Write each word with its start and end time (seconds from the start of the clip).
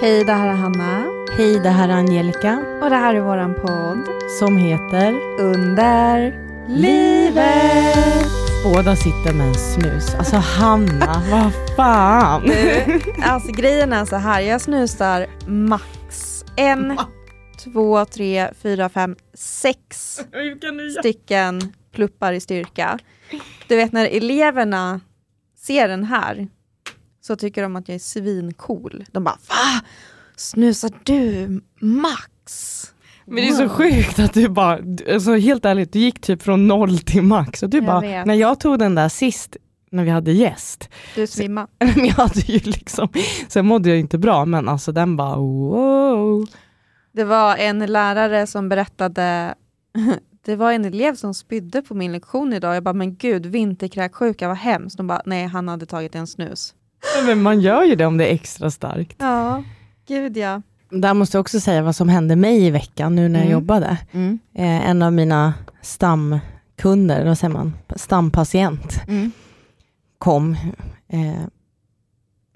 Hej, 0.00 0.24
det 0.24 0.32
här 0.32 0.48
är 0.48 0.52
Hanna. 0.52 1.06
Hej, 1.32 1.60
det 1.60 1.68
här 1.68 1.88
är 1.88 1.92
Angelica 1.92 2.64
Och 2.82 2.90
det 2.90 2.96
här 2.96 3.14
är 3.14 3.20
våran 3.20 3.54
podd. 3.54 3.98
som 4.38 4.56
heter 4.56 5.14
Under 5.40 6.34
livet. 6.68 8.26
Båda 8.64 8.96
sitter 8.96 9.34
med 9.34 9.46
en 9.48 9.54
snus. 9.54 10.14
Alltså 10.14 10.36
Hanna, 10.36 11.22
vad 11.30 11.76
fan. 11.76 12.42
Du, 12.42 13.00
alltså 13.22 13.52
grejen 13.52 13.92
är 13.92 14.04
så 14.04 14.16
här, 14.16 14.40
jag 14.40 14.60
snusar 14.60 15.26
max 15.46 16.44
en, 16.56 16.98
två, 17.64 18.04
tre, 18.04 18.48
fyra, 18.62 18.88
fem, 18.88 19.16
sex 19.34 20.20
stycken 20.98 21.60
pluppar 21.92 22.32
i 22.32 22.40
styrka. 22.40 22.98
Du 23.68 23.76
vet 23.76 23.92
när 23.92 24.06
eleverna 24.06 25.00
ser 25.56 25.88
den 25.88 26.04
här 26.04 26.48
så 27.30 27.36
tycker 27.36 27.62
de 27.62 27.76
att 27.76 27.88
jag 27.88 27.94
är 27.94 27.98
svincool. 27.98 29.04
De 29.12 29.24
bara 29.24 29.38
va? 29.48 29.86
Snusar 30.36 30.90
du 31.04 31.48
max? 31.80 32.82
Men 33.26 33.36
det 33.36 33.48
är 33.48 33.52
så 33.52 33.68
sjukt 33.68 34.18
att 34.18 34.34
du 34.34 34.48
bara, 34.48 34.78
alltså 35.12 35.34
helt 35.36 35.64
ärligt, 35.64 35.92
du 35.92 35.98
gick 35.98 36.20
typ 36.20 36.42
från 36.42 36.68
noll 36.68 36.98
till 36.98 37.22
max. 37.22 37.62
Och 37.62 37.70
du 37.70 37.76
Jag 37.76 37.86
bara, 37.86 38.00
vet. 38.00 38.26
när 38.26 38.34
jag 38.34 38.60
tog 38.60 38.78
den 38.78 38.94
där 38.94 39.08
sist, 39.08 39.56
när 39.90 40.04
vi 40.04 40.10
hade 40.10 40.32
gäst, 40.32 40.88
Du 41.14 41.26
svimmar. 41.26 41.66
men 41.78 42.04
jag 42.04 42.14
hade 42.14 42.40
ju 42.40 42.58
liksom, 42.58 43.08
sen 43.48 43.66
mådde 43.66 43.88
jag 43.88 43.98
inte 43.98 44.18
bra, 44.18 44.44
men 44.44 44.68
alltså 44.68 44.92
den 44.92 45.16
bara 45.16 45.36
wow. 45.36 46.46
Det 47.12 47.24
var 47.24 47.56
en 47.56 47.78
lärare 47.78 48.46
som 48.46 48.68
berättade, 48.68 49.54
det 50.44 50.56
var 50.56 50.72
en 50.72 50.84
elev 50.84 51.14
som 51.14 51.34
spydde 51.34 51.82
på 51.82 51.94
min 51.94 52.12
lektion 52.12 52.52
idag. 52.52 52.76
Jag 52.76 52.82
bara, 52.82 52.94
men 52.94 53.14
gud, 53.16 53.46
vinterkräksjuka, 53.46 54.48
vad 54.48 54.56
hemskt. 54.56 54.96
De 54.96 55.06
bara, 55.06 55.22
nej, 55.26 55.46
han 55.46 55.68
hade 55.68 55.86
tagit 55.86 56.14
en 56.14 56.26
snus. 56.26 56.74
Men 57.26 57.42
man 57.42 57.60
gör 57.60 57.84
ju 57.84 57.94
det 57.94 58.06
om 58.06 58.16
det 58.16 58.26
är 58.26 58.34
extra 58.34 58.70
starkt. 58.70 59.16
Ja, 59.18 59.64
gud 60.08 60.36
ja. 60.36 60.62
Där 60.90 61.14
måste 61.14 61.36
jag 61.36 61.40
också 61.40 61.60
säga 61.60 61.82
vad 61.82 61.96
som 61.96 62.08
hände 62.08 62.36
mig 62.36 62.66
i 62.66 62.70
veckan 62.70 63.14
nu 63.14 63.28
när 63.28 63.38
jag 63.38 63.46
Mm. 63.46 63.52
jobbade. 63.52 63.98
Eh, 64.54 64.88
en 64.90 65.02
av 65.02 65.12
mina 65.12 65.54
stamkunder, 65.82 67.24
vad 67.26 67.38
säger 67.38 67.52
man, 67.54 67.72
stampatient, 67.96 69.00
Mm. 69.08 69.30
kom 70.18 70.56
eh, 71.08 71.40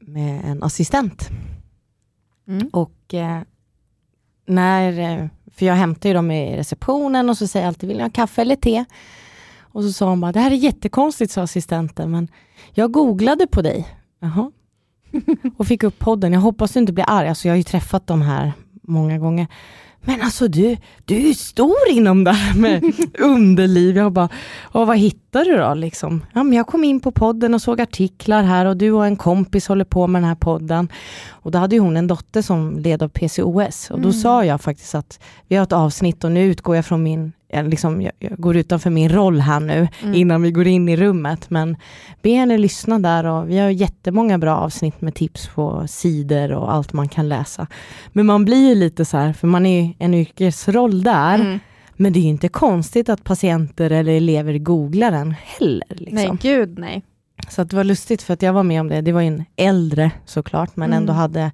med 0.01 0.45
en 0.45 0.63
assistent. 0.63 1.29
Mm. 2.49 2.69
Och 2.73 3.15
eh, 3.15 3.41
när, 4.47 4.99
eh, 5.23 5.27
för 5.57 5.67
jag 5.67 5.75
hämtar 5.75 6.09
ju 6.09 6.15
dem 6.15 6.31
i 6.31 6.57
receptionen 6.57 7.29
och 7.31 7.39
så 7.39 7.47
säger 7.47 7.65
jag 7.67 7.69
alltid, 7.69 7.89
vill 7.89 7.97
ni 7.97 8.03
ha 8.03 8.11
kaffe 8.11 8.43
eller 8.43 8.57
te? 8.57 8.85
Och 9.61 9.83
så 9.83 9.93
sa 9.93 10.09
hon 10.09 10.21
bara, 10.21 10.33
det 10.33 10.41
här 10.41 10.51
är 10.51 10.55
jättekonstigt, 10.55 11.33
sa 11.33 11.43
assistenten, 11.43 12.11
men 12.11 12.29
jag 12.73 12.93
googlade 12.93 13.47
på 13.47 13.63
dig. 13.63 13.89
Jaha. 14.25 14.51
Och 15.57 15.67
fick 15.67 15.83
upp 15.83 15.99
podden. 15.99 16.33
Jag 16.33 16.41
hoppas 16.41 16.73
du 16.73 16.81
inte 16.81 16.93
blir 16.93 17.05
arg, 17.09 17.29
alltså 17.29 17.49
jag 17.49 17.53
har 17.53 17.57
ju 17.57 17.63
träffat 17.63 18.07
de 18.07 18.23
här 18.23 18.53
många 18.83 19.19
gånger. 19.19 19.47
Men 20.07 20.23
alltså 20.23 20.49
du, 20.49 20.77
du 21.05 21.15
är 21.17 21.21
ju 21.21 21.35
stor 21.35 21.77
inom 21.91 22.25
det 22.25 22.33
här 22.33 22.55
med 22.61 22.93
underliv. 23.19 23.97
Jag 23.97 24.13
bara, 24.13 24.29
och 24.63 24.87
vad 24.87 24.97
hittar 24.99 25.45
du 25.45 25.57
då? 25.57 25.75
Liksom? 25.75 26.25
Ja, 26.33 26.43
men 26.43 26.53
jag 26.53 26.67
kom 26.67 26.85
in 26.85 27.01
på 27.01 27.11
podden 27.11 27.55
och 27.55 27.63
såg 27.63 27.81
artiklar 27.81 28.43
här 28.43 28.67
och 28.67 28.77
du 28.77 28.91
och 28.93 29.07
en 29.07 29.17
kompis 29.17 29.69
håller 29.69 29.85
på 29.85 30.07
med 30.07 30.23
den 30.23 30.29
här 30.29 30.35
podden. 30.35 30.89
Och 31.31 31.51
då 31.51 31.59
hade 31.59 31.77
ju 31.77 31.81
hon 31.81 31.97
en 31.97 32.07
dotter 32.07 32.43
som 32.43 32.79
led 32.79 33.03
av 33.03 33.09
PCOS 33.09 33.91
och 33.91 34.01
då 34.01 34.09
Mm. 34.09 34.13
sa 34.13 34.45
jag 34.45 34.61
faktiskt 34.61 34.95
att 34.95 35.21
vi 35.49 35.57
har 35.57 35.63
ett 35.63 35.73
avsnitt 35.73 36.25
och 36.25 36.33
nu 36.33 36.45
utgår 36.45 36.77
jag 36.77 36.87
från 36.87 37.03
min, 37.03 37.33
jag 37.55 37.69
liksom, 37.69 38.03
jag, 38.03 38.13
jag 38.19 38.39
går 38.39 38.57
utanför 38.57 38.91
min 38.91 39.09
roll 39.09 39.41
här 39.41 39.61
nu 39.61 39.89
Mm. 40.03 40.15
innan 40.15 40.43
vi 40.43 40.51
går 40.51 40.67
in 40.67 40.89
i 40.89 40.97
rummet. 40.97 41.51
Men 41.51 41.77
be 42.23 42.31
henne 42.31 42.59
lyssna 42.59 42.99
där 42.99 43.25
och 43.27 43.51
vi 43.51 43.59
har 43.59 43.71
jättemånga 43.71 44.39
bra 44.39 44.57
avsnitt 44.57 45.01
med 45.01 45.15
tips 45.15 45.49
på 45.55 45.85
sidor 45.89 46.53
och 46.53 46.73
allt 46.75 46.93
man 46.93 47.09
kan 47.09 47.29
läsa. 47.29 47.67
Men 48.13 48.27
man 48.27 48.45
blir 48.45 48.69
ju 48.69 48.75
lite 48.75 49.05
så 49.05 49.17
här, 49.17 49.33
för 49.33 49.47
man 49.49 49.67
är 49.67 49.83
ju 49.83 49.93
en 49.99 50.15
yrkesroll 50.15 51.03
där, 51.03 51.35
Mm. 51.35 51.59
men 51.97 52.13
det 52.13 52.19
är 52.19 52.23
ju 52.23 52.29
inte 52.29 52.49
konstigt 52.49 53.09
att 53.09 53.25
patienter 53.25 53.91
eller 53.91 54.13
elever 54.13 54.59
googlar 54.59 55.11
den 55.11 55.35
heller. 55.59 55.89
Liksom. 55.91 56.15
Nej, 56.15 56.31
gud 56.43 56.79
nej. 56.79 57.03
Så 57.49 57.65
det 57.65 57.77
var 57.77 57.85
lustigt 57.85 58.23
för 58.23 58.35
att 58.35 58.43
jag 58.43 58.53
var 58.53 58.63
med 58.63 58.81
om 58.81 58.89
det. 58.89 59.01
Det 59.01 59.13
var 59.13 59.21
ju 59.21 59.27
en 59.29 59.45
äldre 59.57 60.11
såklart, 60.25 60.77
men 60.77 60.89
Mm. 60.91 60.97
ändå 60.99 61.13
hade 61.13 61.53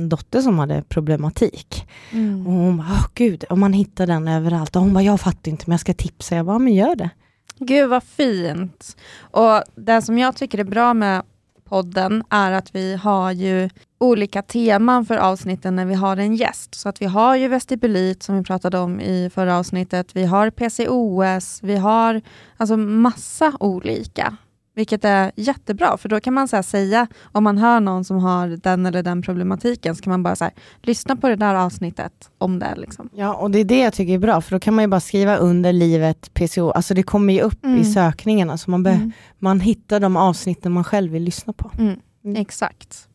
en 0.00 0.08
dotter 0.08 0.40
som 0.40 0.58
hade 0.58 0.82
problematik. 0.82 1.88
Mm. 2.12 2.46
Och 2.46 2.52
hon 2.52 2.76
bara, 2.76 2.88
åh 2.90 3.06
gud, 3.14 3.44
om 3.50 3.60
man 3.60 3.72
hittar 3.72 4.06
den 4.06 4.28
överallt. 4.28 4.76
Och 4.76 4.82
hon 4.82 4.92
bara, 4.92 5.04
jag 5.04 5.20
fattar 5.20 5.50
inte 5.50 5.64
men 5.66 5.72
jag 5.72 5.80
ska 5.80 5.94
tipsa. 5.94 6.36
Jag 6.36 6.46
bara, 6.46 6.54
"Ja, 6.54 6.58
men 6.58 6.74
gör 6.74 6.96
det. 6.96 7.10
Gud 7.58 7.88
vad 7.88 8.02
fint. 8.02 8.96
Och 9.20 9.62
det 9.74 10.02
som 10.02 10.18
jag 10.18 10.36
tycker 10.36 10.58
är 10.58 10.64
bra 10.64 10.94
med 10.94 11.22
podden 11.64 12.24
är 12.30 12.52
att 12.52 12.74
vi 12.74 12.96
har 12.96 13.32
ju 13.32 13.70
olika 13.98 14.42
teman 14.42 15.06
för 15.06 15.16
avsnitten 15.16 15.76
när 15.76 15.84
vi 15.84 15.94
har 15.94 16.16
en 16.16 16.34
gäst. 16.34 16.74
Så 16.74 16.88
att 16.88 17.02
vi 17.02 17.06
har 17.06 17.36
ju 17.36 17.48
vestibulit 17.48 18.22
som 18.22 18.36
vi 18.38 18.44
pratade 18.44 18.78
om 18.78 19.00
i 19.00 19.30
förra 19.34 19.58
avsnittet. 19.58 20.16
Vi 20.16 20.24
har 20.24 20.50
PCOS, 20.50 21.60
vi 21.62 21.76
har 21.76 22.20
alltså 22.56 22.76
massa 22.76 23.52
olika. 23.60 24.36
Vilket 24.80 25.04
är 25.04 25.32
jättebra, 25.36 25.96
för 25.96 26.08
då 26.08 26.20
kan 26.20 26.34
man 26.34 26.48
så 26.48 26.56
här 26.56 26.62
säga, 26.62 27.06
om 27.22 27.44
man 27.44 27.58
hör 27.58 27.80
någon 27.80 28.04
som 28.04 28.16
har 28.18 28.48
den 28.48 28.86
eller 28.86 29.02
den 29.02 29.22
problematiken, 29.22 29.96
så 29.96 30.02
kan 30.02 30.10
man 30.10 30.22
bara 30.22 30.36
så 30.36 30.44
här, 30.44 30.52
lyssna 30.82 31.16
på 31.16 31.28
det 31.28 31.36
där 31.36 31.54
avsnittet 31.54 32.12
om 32.38 32.58
det. 32.58 32.74
Liksom. 32.76 33.08
Ja, 33.14 33.34
och 33.34 33.50
det 33.50 33.58
är 33.58 33.64
det 33.64 33.78
jag 33.78 33.92
tycker 33.92 34.14
är 34.14 34.18
bra, 34.18 34.40
för 34.40 34.50
då 34.50 34.60
kan 34.60 34.74
man 34.74 34.84
ju 34.84 34.88
bara 34.88 35.00
skriva 35.00 35.36
under 35.36 35.72
livet 35.72 36.34
PCO. 36.34 36.70
Alltså 36.70 36.94
det 36.94 37.02
kommer 37.02 37.32
ju 37.34 37.40
upp 37.40 37.64
Mm. 37.64 37.80
i 37.80 37.84
sökningarna, 37.84 38.58
så 38.58 38.70
man, 38.70 38.86
Mm. 38.86 39.12
man 39.38 39.60
hittar 39.60 40.00
de 40.00 40.16
avsnitten 40.16 40.72
man 40.72 40.84
själv 40.84 41.12
vill 41.12 41.22
lyssna 41.22 41.52
på. 41.52 41.70
Mm. 41.78 42.00
Exakt. 42.36 43.08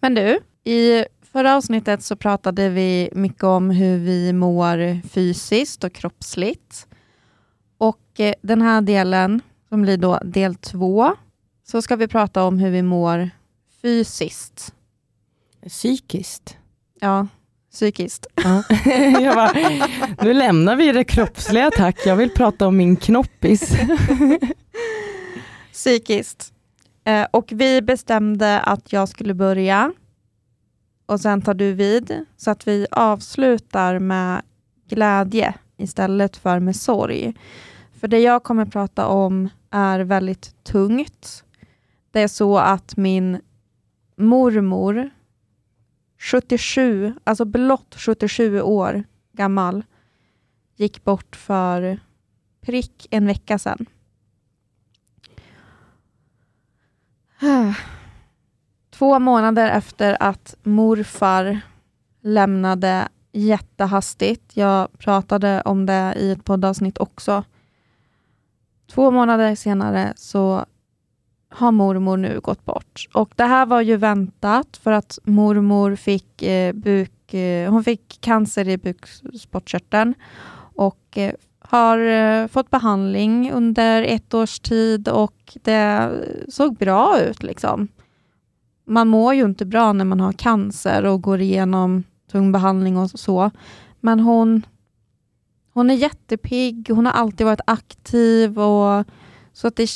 Men 0.00 0.14
du, 0.14 0.38
i 0.64 1.04
förra 1.32 1.56
avsnittet 1.56 2.02
så 2.02 2.16
pratade 2.16 2.68
vi 2.68 3.10
mycket 3.12 3.44
om 3.44 3.70
hur 3.70 3.98
vi 3.98 4.32
mår 4.32 5.08
fysiskt 5.08 5.84
och 5.84 5.92
kroppsligt. 5.92 6.86
Och 7.78 8.20
eh, 8.20 8.34
den 8.42 8.62
här 8.62 8.80
delen, 8.80 9.40
som 9.74 9.82
blir 9.82 9.96
då 9.96 10.18
del 10.24 10.54
två, 10.54 11.16
så 11.64 11.82
ska 11.82 11.96
vi 11.96 12.08
prata 12.08 12.44
om 12.44 12.58
hur 12.58 12.70
vi 12.70 12.82
mår 12.82 13.30
fysiskt. 13.82 14.74
Psykiskt. 15.68 16.56
Ja, 17.00 17.26
psykiskt. 17.72 18.26
Ja. 18.34 18.62
jag 19.20 19.34
bara, 19.34 19.52
nu 20.22 20.34
lämnar 20.34 20.76
vi 20.76 20.92
det 20.92 21.04
kroppsliga 21.04 21.70
tack, 21.70 22.06
jag 22.06 22.16
vill 22.16 22.30
prata 22.30 22.66
om 22.66 22.76
min 22.76 22.96
knoppis. 22.96 23.76
Psykiskt. 25.72 26.52
Eh, 27.04 27.26
och 27.30 27.52
vi 27.52 27.82
bestämde 27.82 28.60
att 28.60 28.92
jag 28.92 29.08
skulle 29.08 29.34
börja 29.34 29.92
och 31.06 31.20
sen 31.20 31.42
tar 31.42 31.54
du 31.54 31.72
vid 31.72 32.26
så 32.36 32.50
att 32.50 32.68
vi 32.68 32.86
avslutar 32.90 33.98
med 33.98 34.42
glädje 34.88 35.54
istället 35.76 36.36
för 36.36 36.60
med 36.60 36.76
sorg. 36.76 37.34
För 38.00 38.08
det 38.08 38.18
jag 38.18 38.42
kommer 38.42 38.66
prata 38.66 39.06
om 39.06 39.48
är 39.74 40.00
väldigt 40.00 40.64
tungt. 40.64 41.44
Det 42.10 42.20
är 42.20 42.28
så 42.28 42.58
att 42.58 42.96
min 42.96 43.40
mormor, 44.16 45.10
77, 46.18 47.14
alltså 47.24 47.44
blott 47.44 47.94
77 47.98 48.62
år 48.62 49.04
gammal, 49.32 49.84
gick 50.76 51.04
bort 51.04 51.36
för 51.36 51.98
prick 52.60 53.06
en 53.10 53.26
vecka 53.26 53.58
sedan. 53.58 53.86
Två 58.90 59.18
månader 59.18 59.68
efter 59.68 60.16
att 60.20 60.56
morfar 60.62 61.60
lämnade 62.20 63.08
jättehastigt. 63.32 64.56
Jag 64.56 64.98
pratade 64.98 65.62
om 65.64 65.86
det 65.86 66.14
i 66.16 66.30
ett 66.30 66.44
poddavsnitt 66.44 66.98
också. 66.98 67.44
Två 68.94 69.10
månader 69.10 69.54
senare 69.54 70.12
så 70.16 70.64
har 71.50 71.72
mormor 71.72 72.16
nu 72.16 72.40
gått 72.40 72.64
bort. 72.64 73.08
Och 73.14 73.32
det 73.36 73.44
här 73.44 73.66
var 73.66 73.80
ju 73.80 73.96
väntat 73.96 74.76
för 74.76 74.92
att 74.92 75.18
mormor 75.24 75.96
fick, 75.96 76.42
eh, 76.42 76.72
buk, 76.72 77.34
eh, 77.34 77.70
hon 77.70 77.84
fick 77.84 78.20
cancer 78.20 78.68
i 78.68 78.78
bukspottkörteln 78.78 80.14
och 80.74 81.18
eh, 81.18 81.34
har 81.58 81.98
eh, 81.98 82.46
fått 82.46 82.70
behandling 82.70 83.52
under 83.52 84.02
ett 84.02 84.34
års 84.34 84.60
tid 84.60 85.08
och 85.08 85.56
det 85.62 86.10
såg 86.48 86.76
bra 86.76 87.20
ut. 87.20 87.42
liksom. 87.42 87.88
Man 88.86 89.08
mår 89.08 89.34
ju 89.34 89.44
inte 89.44 89.66
bra 89.66 89.92
när 89.92 90.04
man 90.04 90.20
har 90.20 90.32
cancer 90.32 91.04
och 91.04 91.22
går 91.22 91.40
igenom 91.40 92.04
tung 92.32 92.52
behandling 92.52 92.96
och 92.96 93.10
så. 93.10 93.50
Men 94.00 94.20
hon, 94.20 94.62
hon 95.74 95.90
är 95.90 95.94
jättepigg, 95.94 96.90
hon 96.90 97.06
har 97.06 97.12
alltid 97.12 97.46
varit 97.46 97.60
aktiv 97.66 98.58
och 98.58 99.04
så 99.52 99.66
att 99.66 99.76
det, 99.76 99.88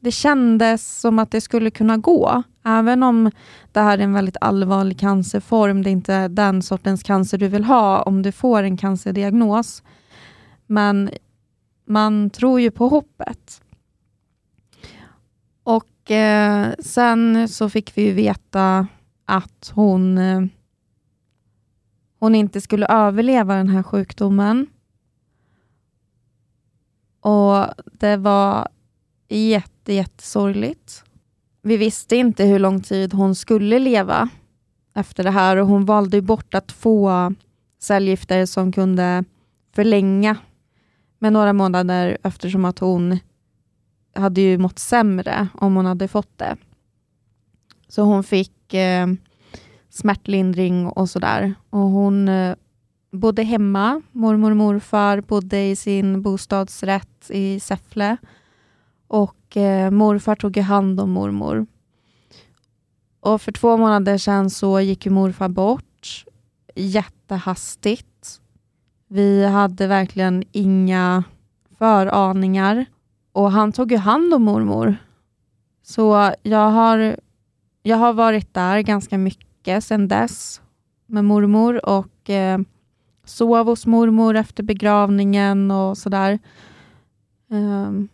det 0.00 0.10
kändes 0.10 1.00
som 1.00 1.18
att 1.18 1.30
det 1.30 1.40
skulle 1.40 1.70
kunna 1.70 1.96
gå. 1.96 2.42
Även 2.64 3.02
om 3.02 3.30
det 3.72 3.80
här 3.80 3.98
är 3.98 4.02
en 4.02 4.12
väldigt 4.12 4.36
allvarlig 4.40 4.98
cancerform, 4.98 5.82
det 5.82 5.90
är 5.90 5.92
inte 5.92 6.28
den 6.28 6.62
sortens 6.62 7.02
cancer 7.02 7.38
du 7.38 7.48
vill 7.48 7.64
ha 7.64 8.02
om 8.02 8.22
du 8.22 8.32
får 8.32 8.62
en 8.62 8.76
cancerdiagnos. 8.76 9.82
Men 10.66 11.10
man 11.86 12.30
tror 12.30 12.60
ju 12.60 12.70
på 12.70 12.88
hoppet. 12.88 13.62
Och 15.62 16.10
eh, 16.10 16.72
sen 16.78 17.48
så 17.48 17.70
fick 17.70 17.96
vi 17.96 18.02
ju 18.02 18.12
veta 18.12 18.86
att 19.24 19.72
hon, 19.74 20.18
eh, 20.18 20.42
hon 22.22 22.34
inte 22.34 22.60
skulle 22.60 22.86
överleva 22.86 23.54
den 23.54 23.68
här 23.68 23.82
sjukdomen. 23.82 24.66
Och 27.20 27.66
det 27.92 28.16
var 28.16 28.68
jätte, 29.28 29.92
jättesorgligt. 29.92 31.04
Vi 31.62 31.76
visste 31.76 32.16
inte 32.16 32.44
hur 32.44 32.58
lång 32.58 32.80
tid 32.80 33.14
hon 33.14 33.34
skulle 33.34 33.78
leva 33.78 34.28
efter 34.94 35.24
det 35.24 35.30
här 35.30 35.56
och 35.56 35.66
hon 35.66 35.84
valde 35.84 36.22
bort 36.22 36.54
att 36.54 36.72
få 36.72 37.34
cellgifter 37.78 38.46
som 38.46 38.72
kunde 38.72 39.24
förlänga 39.72 40.36
med 41.18 41.32
några 41.32 41.52
månader 41.52 42.18
eftersom 42.22 42.64
att 42.64 42.78
hon 42.78 43.18
hade 44.14 44.40
ju 44.40 44.58
mått 44.58 44.78
sämre 44.78 45.48
om 45.54 45.76
hon 45.76 45.86
hade 45.86 46.08
fått 46.08 46.38
det. 46.38 46.56
Så 47.88 48.02
hon 48.02 48.24
fick 48.24 48.74
eh, 48.74 49.06
smärtlindring 49.92 50.86
och 50.86 51.10
sådär. 51.10 51.54
Och 51.70 51.80
hon 51.80 52.28
eh, 52.28 52.54
bodde 53.12 53.42
hemma. 53.42 54.02
Mormor 54.12 54.50
och 54.50 54.56
morfar 54.56 55.20
bodde 55.20 55.70
i 55.70 55.76
sin 55.76 56.22
bostadsrätt 56.22 57.30
i 57.30 57.60
Säffle. 57.60 58.16
Och 59.08 59.56
eh, 59.56 59.90
morfar 59.90 60.36
tog 60.36 60.56
hand 60.56 61.00
om 61.00 61.10
mormor. 61.10 61.66
Och 63.20 63.42
för 63.42 63.52
två 63.52 63.76
månader 63.76 64.18
sedan 64.18 64.50
så 64.50 64.80
gick 64.80 65.06
ju 65.06 65.12
morfar 65.12 65.48
bort 65.48 66.24
jättehastigt. 66.74 68.40
Vi 69.08 69.46
hade 69.46 69.86
verkligen 69.86 70.44
inga 70.52 71.24
föraningar 71.78 72.86
och 73.32 73.52
han 73.52 73.72
tog 73.72 73.92
ju 73.92 73.98
hand 73.98 74.34
om 74.34 74.42
mormor. 74.42 74.96
Så 75.82 76.34
jag 76.42 76.70
har, 76.70 77.16
jag 77.82 77.96
har 77.96 78.12
varit 78.12 78.54
där 78.54 78.80
ganska 78.80 79.18
mycket 79.18 79.51
sedan 79.64 80.08
dess 80.08 80.60
med 81.06 81.24
mormor 81.24 81.86
och 81.86 82.30
eh, 82.30 82.58
sov 83.24 83.66
hos 83.66 83.86
mormor 83.86 84.36
efter 84.36 84.62
begravningen 84.62 85.70
och 85.70 85.98
sådär. 85.98 86.38
Um, 87.48 88.08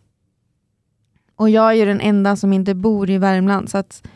och 1.35 1.49
jag 1.49 1.69
är 1.69 1.73
ju 1.73 1.85
den 1.85 2.01
enda 2.01 2.35
som 2.35 2.53
inte 2.53 2.73
bor 2.73 3.09
i 3.09 3.17
Värmland, 3.17 3.69
så 3.69 3.77
att 3.77 4.07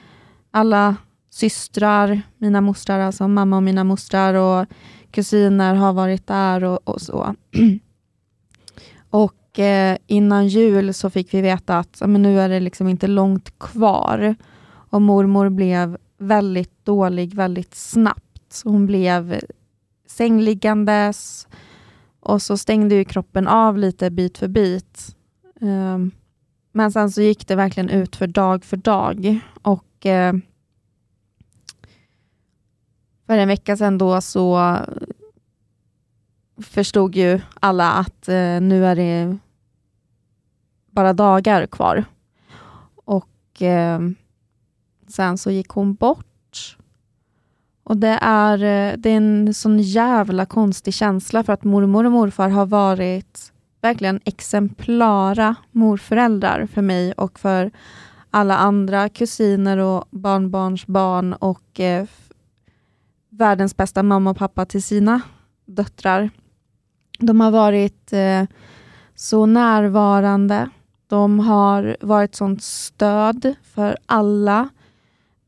alla 0.52 0.96
systrar, 1.30 2.22
mina 2.38 2.62
mostrar, 2.62 3.00
alltså 3.00 3.28
mamma 3.28 3.56
och 3.56 3.64
mina 3.64 3.84
mostrar 3.84 4.34
och 4.34 4.68
kusiner 5.12 5.76
har 5.76 5.94
varit 5.94 6.28
där 6.28 6.64
och, 6.64 6.88
och 6.88 7.02
så. 7.02 7.36
och 9.10 9.60
eh, 9.60 9.98
innan 10.08 10.48
jul 10.48 10.94
så 10.94 11.10
fick 11.10 11.34
vi 11.34 11.42
veta 11.42 11.80
att 11.80 12.02
men 12.06 12.22
nu 12.22 12.40
är 12.40 12.50
det 12.50 12.60
liksom 12.60 12.88
inte 12.88 13.08
långt 13.08 13.60
kvar. 13.60 14.36
Och 14.66 15.02
mormor 15.02 15.50
blev 15.50 15.98
väldigt 16.24 16.86
dålig 16.86 17.34
väldigt 17.34 17.76
snabbt. 17.76 18.62
Hon 18.64 18.86
blev 18.86 19.40
sängliggandes 20.08 21.48
och 22.20 22.42
så 22.42 22.58
stängde 22.58 22.96
ju 22.96 23.06
kroppen 23.06 23.48
av 23.48 23.78
lite 23.78 24.10
bit 24.10 24.38
för 24.38 24.48
bit. 24.48 25.16
Um, 25.62 26.12
men 26.72 26.92
sen 26.92 27.12
så 27.12 27.22
gick 27.22 27.48
det 27.48 27.56
verkligen 27.56 27.90
ut 27.90 28.16
för 28.16 28.28
dag 28.28 28.66
för 28.66 28.78
dag. 28.78 29.40
Och 29.62 30.06
eh, 30.06 30.34
för 33.28 33.38
en 33.38 33.48
vecka 33.48 33.78
sedan 33.78 33.98
då 33.98 34.22
så 34.22 34.78
förstod 36.62 37.16
ju 37.16 37.42
alla 37.60 37.92
att 37.92 38.30
eh, 38.30 38.62
nu 38.62 38.86
är 38.86 38.96
det 38.96 39.38
bara 40.92 41.14
dagar 41.14 41.68
kvar. 41.68 42.06
Och 42.96 43.62
eh, 43.62 44.00
sen 45.14 45.38
så 45.38 45.52
gick 45.52 45.70
hon 45.70 45.94
bort. 45.94 46.78
Och 47.84 47.98
det 47.98 48.18
är, 48.22 48.58
eh, 48.58 48.98
det 48.98 49.10
är 49.10 49.18
en 49.18 49.54
sån 49.54 49.80
jävla 49.80 50.46
konstig 50.46 50.94
känsla 50.94 51.44
för 51.44 51.54
att 51.54 51.64
mormor 51.64 52.06
och 52.06 52.12
morfar 52.12 52.50
har 52.50 52.66
varit 52.66 53.54
verkligen 53.82 54.20
exemplara 54.26 55.56
morföräldrar 55.72 56.66
för 56.66 56.82
mig 56.82 57.14
och 57.14 57.40
för 57.40 57.72
alla 58.30 58.58
andra 58.58 59.10
kusiner 59.10 59.78
och 59.78 60.06
barnbarns 60.10 60.88
barn 60.88 61.34
och 61.34 61.80
eh, 61.80 62.06
världens 63.30 63.78
bästa 63.78 64.04
mamma 64.04 64.30
och 64.30 64.38
pappa 64.38 64.66
till 64.66 64.84
sina 64.84 65.22
döttrar. 65.66 66.30
De 67.20 67.42
har 67.42 67.52
varit 67.52 68.14
eh, 68.14 68.44
så 69.16 69.46
närvarande. 69.46 70.70
De 71.08 71.40
har 71.40 71.98
varit 72.02 72.36
sånt 72.36 72.64
stöd 72.64 73.56
för 73.64 73.98
alla. 74.06 74.70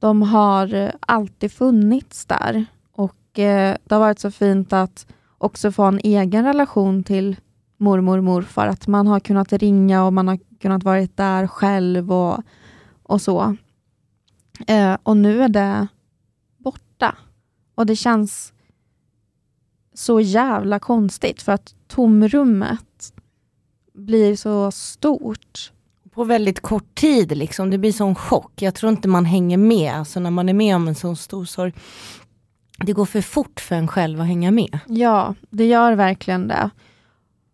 De 0.05 0.21
har 0.21 0.73
eh, 0.73 0.91
alltid 0.99 1.51
funnits 1.51 2.25
där 2.25 2.65
och 2.91 3.39
eh, 3.39 3.77
det 3.83 3.95
har 3.95 3.99
varit 3.99 4.19
så 4.19 4.31
fint 4.31 4.73
att 4.73 5.07
också 5.37 5.71
få 5.71 5.83
en 5.83 5.99
egen 6.03 6.45
relation 6.45 7.03
till 7.03 7.35
mormor 7.77 8.17
och 8.17 8.23
morfar. 8.23 8.67
Att 8.67 8.87
man 8.87 9.07
har 9.07 9.19
kunnat 9.19 9.53
ringa 9.53 10.05
och 10.05 10.13
man 10.13 10.27
har 10.27 10.39
kunnat 10.59 10.83
vara 10.83 11.07
där 11.15 11.47
själv 11.47 12.11
och, 12.11 12.43
och 13.03 13.21
så. 13.21 13.55
Eh, 14.67 14.97
och 15.03 15.17
nu 15.17 15.43
är 15.43 15.49
det 15.49 15.87
borta. 16.57 17.15
Och 17.75 17.85
det 17.85 17.95
känns 17.95 18.53
så 19.93 20.19
jävla 20.19 20.79
konstigt 20.79 21.41
för 21.41 21.51
att 21.51 21.75
tomrummet 21.87 23.13
blir 23.93 24.35
så 24.35 24.71
stort. 24.71 25.71
På 26.15 26.23
väldigt 26.23 26.59
kort 26.59 26.95
tid, 26.95 27.37
liksom. 27.37 27.69
det 27.69 27.77
blir 27.77 27.91
sån 27.91 28.15
chock. 28.15 28.61
Jag 28.61 28.75
tror 28.75 28.91
inte 28.91 29.07
man 29.07 29.25
hänger 29.25 29.57
med, 29.57 29.93
alltså 29.93 30.19
när 30.19 30.31
man 30.31 30.49
är 30.49 30.53
med 30.53 30.75
om 30.75 30.87
en 30.87 30.95
sån 30.95 31.15
stor 31.15 31.45
sorg. 31.45 31.73
Det 32.77 32.93
går 32.93 33.05
för 33.05 33.21
fort 33.21 33.59
för 33.59 33.75
en 33.75 33.87
själv 33.87 34.21
att 34.21 34.27
hänga 34.27 34.51
med. 34.51 34.79
Ja, 34.87 35.35
det 35.49 35.65
gör 35.65 35.93
verkligen 35.93 36.47
det. 36.47 36.69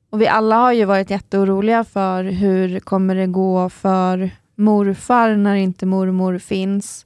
Och 0.09 0.21
vi 0.21 0.27
alla 0.27 0.55
har 0.55 0.71
ju 0.71 0.85
varit 0.85 1.09
jätteoroliga 1.09 1.83
för 1.83 2.23
hur 2.23 2.79
kommer 2.79 3.15
det 3.15 3.27
gå 3.27 3.69
för 3.69 4.31
morfar 4.55 5.35
när 5.35 5.55
inte 5.55 5.85
mormor 5.85 6.37
finns. 6.37 7.05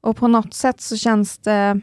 Och 0.00 0.16
på 0.16 0.28
något 0.28 0.54
sätt 0.54 0.80
så 0.80 0.96
känns 0.96 1.38
det 1.38 1.80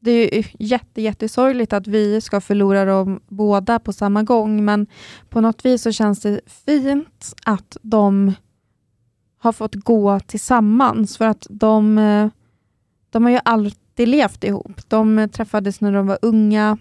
det 0.00 0.38
är 0.38 0.46
jätte, 0.58 1.02
jättesorgligt 1.02 1.72
att 1.72 1.86
vi 1.86 2.20
ska 2.20 2.40
förlora 2.40 2.84
dem 2.84 3.20
båda 3.28 3.78
på 3.78 3.92
samma 3.92 4.22
gång, 4.22 4.64
men 4.64 4.86
på 5.28 5.40
något 5.40 5.64
vis 5.64 5.82
så 5.82 5.92
känns 5.92 6.20
det 6.20 6.40
fint 6.46 7.34
att 7.44 7.76
de 7.82 8.32
har 9.38 9.52
fått 9.52 9.74
gå 9.74 10.20
tillsammans, 10.20 11.16
för 11.16 11.24
att 11.24 11.46
de, 11.50 11.98
eh, 11.98 12.28
de 13.10 13.24
har 13.24 13.30
ju 13.30 13.40
alltid 13.44 14.08
levt 14.08 14.44
ihop. 14.44 14.88
De 14.88 15.28
träffades 15.32 15.80
när 15.80 15.92
de 15.92 16.06
var 16.06 16.18
unga 16.22 16.78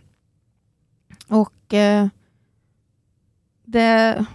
och 1.28 1.74
eh, 1.74 2.08
det, 3.66 4.26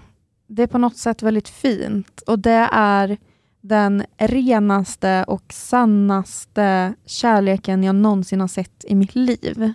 det 0.47 0.63
är 0.63 0.67
på 0.67 0.79
något 0.79 0.97
sätt 0.97 1.23
väldigt 1.23 1.49
fint 1.49 2.21
och 2.21 2.39
det 2.39 2.69
är 2.73 3.17
den 3.63 4.05
renaste 4.19 5.25
och 5.25 5.53
sannaste 5.53 6.95
kärleken 7.07 7.85
jag 7.85 7.95
någonsin 7.95 8.41
har 8.41 8.49
sett 8.49 8.85
i 8.85 8.95
mitt 8.95 9.15
liv. 9.15 9.73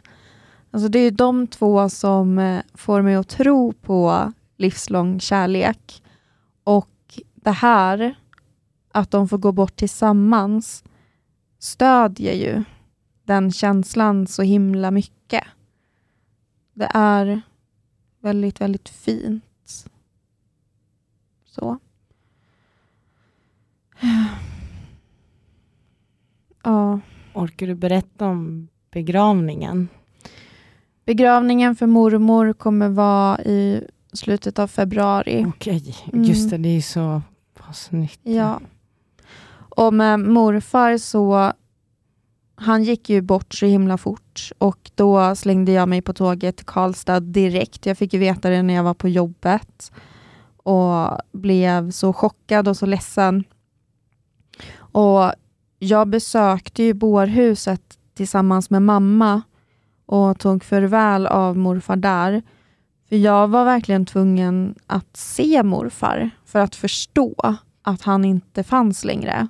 Alltså 0.71 0.89
det 0.89 0.99
är 0.99 1.11
de 1.11 1.47
två 1.47 1.89
som 1.89 2.39
eh, 2.39 2.61
får 2.73 3.01
mig 3.01 3.15
att 3.15 3.29
tro 3.29 3.73
på 3.73 4.33
livslång 4.57 5.19
kärlek. 5.19 6.03
Och 6.63 7.19
det 7.35 7.51
här, 7.51 8.15
att 8.91 9.11
de 9.11 9.27
får 9.27 9.37
gå 9.37 9.51
bort 9.51 9.75
tillsammans, 9.75 10.83
stödjer 11.59 12.33
ju 12.33 12.63
den 13.23 13.51
känslan 13.51 14.27
så 14.27 14.41
himla 14.41 14.91
mycket. 14.91 15.43
Det 16.73 16.91
är 16.93 17.41
väldigt, 18.21 18.61
väldigt 18.61 18.89
fint. 18.89 19.43
Så. 21.45 21.79
Ja. 26.63 26.99
Orkar 27.33 27.67
du 27.67 27.75
berätta 27.75 28.25
om 28.25 28.67
begravningen? 28.91 29.87
Begravningen 31.05 31.75
för 31.75 31.87
mormor 31.87 32.53
kommer 32.53 32.89
vara 32.89 33.41
i 33.41 33.87
slutet 34.13 34.59
av 34.59 34.67
februari. 34.67 35.45
Okej, 35.47 35.95
mm. 36.13 36.23
just 36.23 36.49
det, 36.49 36.57
det 36.57 36.77
är 36.77 36.81
så 36.81 37.21
pass 37.53 37.91
nytt. 37.91 38.19
Ja. 38.23 38.59
Och 39.53 39.93
med 39.93 40.19
morfar 40.19 40.97
så, 40.97 41.53
han 42.55 42.83
gick 42.83 43.09
ju 43.09 43.21
bort 43.21 43.53
så 43.53 43.65
himla 43.65 43.97
fort 43.97 44.51
och 44.57 44.91
då 44.95 45.35
slängde 45.35 45.71
jag 45.71 45.89
mig 45.89 46.01
på 46.01 46.13
tåget 46.13 46.57
till 46.57 46.65
Karlstad 46.65 47.19
direkt. 47.19 47.85
Jag 47.85 47.97
fick 47.97 48.13
ju 48.13 48.19
veta 48.19 48.49
det 48.49 48.61
när 48.61 48.73
jag 48.73 48.83
var 48.83 48.93
på 48.93 49.09
jobbet 49.09 49.91
och 50.57 51.17
blev 51.31 51.91
så 51.91 52.13
chockad 52.13 52.67
och 52.67 52.77
så 52.77 52.85
ledsen. 52.85 53.43
Och 54.97 55.31
jag 55.79 56.07
besökte 56.07 56.83
ju 56.83 56.93
bårhuset 56.93 57.97
tillsammans 58.13 58.69
med 58.69 58.81
mamma 58.81 59.41
och 60.05 60.39
tog 60.39 60.63
farväl 60.63 61.27
av 61.27 61.57
morfar 61.57 61.95
där. 61.95 62.41
För 63.09 63.15
jag 63.15 63.47
var 63.47 63.65
verkligen 63.65 64.05
tvungen 64.05 64.75
att 64.87 65.17
se 65.17 65.63
morfar 65.63 66.29
för 66.45 66.59
att 66.59 66.75
förstå 66.75 67.55
att 67.81 68.01
han 68.01 68.25
inte 68.25 68.63
fanns 68.63 69.05
längre. 69.05 69.47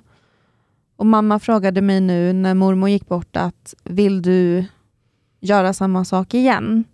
Och 0.96 1.06
mamma 1.06 1.38
frågade 1.38 1.80
mig 1.82 2.00
nu 2.00 2.32
när 2.32 2.54
mormor 2.54 2.88
gick 2.88 3.08
bort 3.08 3.36
att 3.36 3.74
vill 3.84 4.22
du 4.22 4.64
göra 5.40 5.72
samma 5.72 6.04
sak 6.04 6.34
igen? 6.34 6.84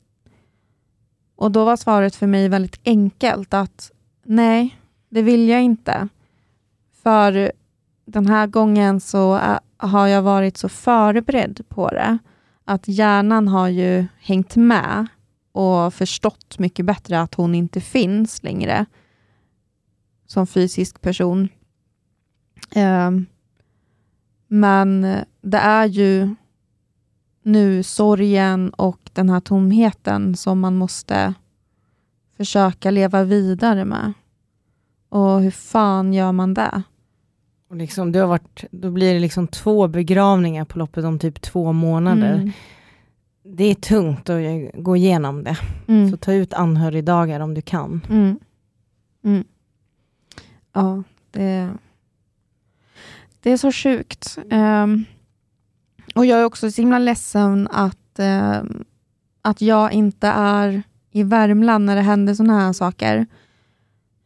Och 1.36 1.50
då 1.50 1.64
var 1.64 1.76
svaret 1.76 2.14
för 2.14 2.26
mig 2.26 2.48
väldigt 2.48 2.80
enkelt 2.84 3.54
att 3.54 3.90
nej, 4.24 4.78
det 5.08 5.22
vill 5.22 5.48
jag 5.48 5.62
inte. 5.62 6.08
För 7.02 7.52
den 8.04 8.26
här 8.26 8.46
gången 8.46 9.00
så 9.00 9.36
äh, 9.36 9.58
har 9.76 10.06
jag 10.06 10.22
varit 10.22 10.56
så 10.56 10.68
förberedd 10.68 11.60
på 11.68 11.88
det 11.88 12.18
att 12.64 12.88
hjärnan 12.88 13.48
har 13.48 13.68
ju 13.68 14.06
hängt 14.20 14.56
med 14.56 15.06
och 15.52 15.94
förstått 15.94 16.58
mycket 16.58 16.86
bättre 16.86 17.20
att 17.20 17.34
hon 17.34 17.54
inte 17.54 17.80
finns 17.80 18.42
längre 18.42 18.86
som 20.26 20.46
fysisk 20.46 21.00
person. 21.00 21.48
Ehm, 22.70 23.26
men 24.48 25.02
det 25.40 25.58
är 25.58 25.86
ju 25.86 26.34
nu 27.42 27.82
sorgen 27.82 28.70
och 28.70 29.10
den 29.12 29.30
här 29.30 29.40
tomheten 29.40 30.36
som 30.36 30.60
man 30.60 30.76
måste 30.76 31.34
försöka 32.36 32.90
leva 32.90 33.24
vidare 33.24 33.84
med. 33.84 34.12
Och 35.08 35.40
hur 35.40 35.50
fan 35.50 36.12
gör 36.12 36.32
man 36.32 36.54
det? 36.54 36.82
Och 37.74 37.78
liksom, 37.78 38.12
det 38.12 38.18
har 38.18 38.26
varit, 38.26 38.64
då 38.70 38.90
blir 38.90 39.14
det 39.14 39.20
liksom 39.20 39.46
två 39.46 39.88
begravningar 39.88 40.64
på 40.64 40.78
loppet 40.78 41.04
om 41.04 41.18
typ 41.18 41.40
två 41.40 41.72
månader. 41.72 42.34
Mm. 42.34 42.50
Det 43.42 43.64
är 43.64 43.74
tungt 43.74 44.30
att 44.30 44.40
gå 44.74 44.96
igenom 44.96 45.44
det. 45.44 45.56
Mm. 45.88 46.10
Så 46.10 46.16
ta 46.16 46.32
ut 46.32 46.52
anhörigdagar 46.52 47.40
om 47.40 47.54
du 47.54 47.62
kan. 47.62 48.06
Mm. 48.10 48.38
mm. 49.24 49.44
Ja, 50.72 51.02
det, 51.30 51.70
det 53.40 53.50
är 53.50 53.56
så 53.56 53.72
sjukt. 53.72 54.38
Um, 54.50 55.04
och 56.14 56.26
jag 56.26 56.40
är 56.40 56.44
också 56.44 56.70
så 56.70 56.80
himla 56.80 56.98
ledsen 56.98 57.68
att, 57.72 58.18
um, 58.18 58.84
att 59.42 59.60
jag 59.60 59.92
inte 59.92 60.28
är 60.28 60.82
i 61.10 61.22
Värmland 61.22 61.84
när 61.84 61.96
det 61.96 62.02
händer 62.02 62.34
sådana 62.34 62.60
här 62.60 62.72
saker. 62.72 63.26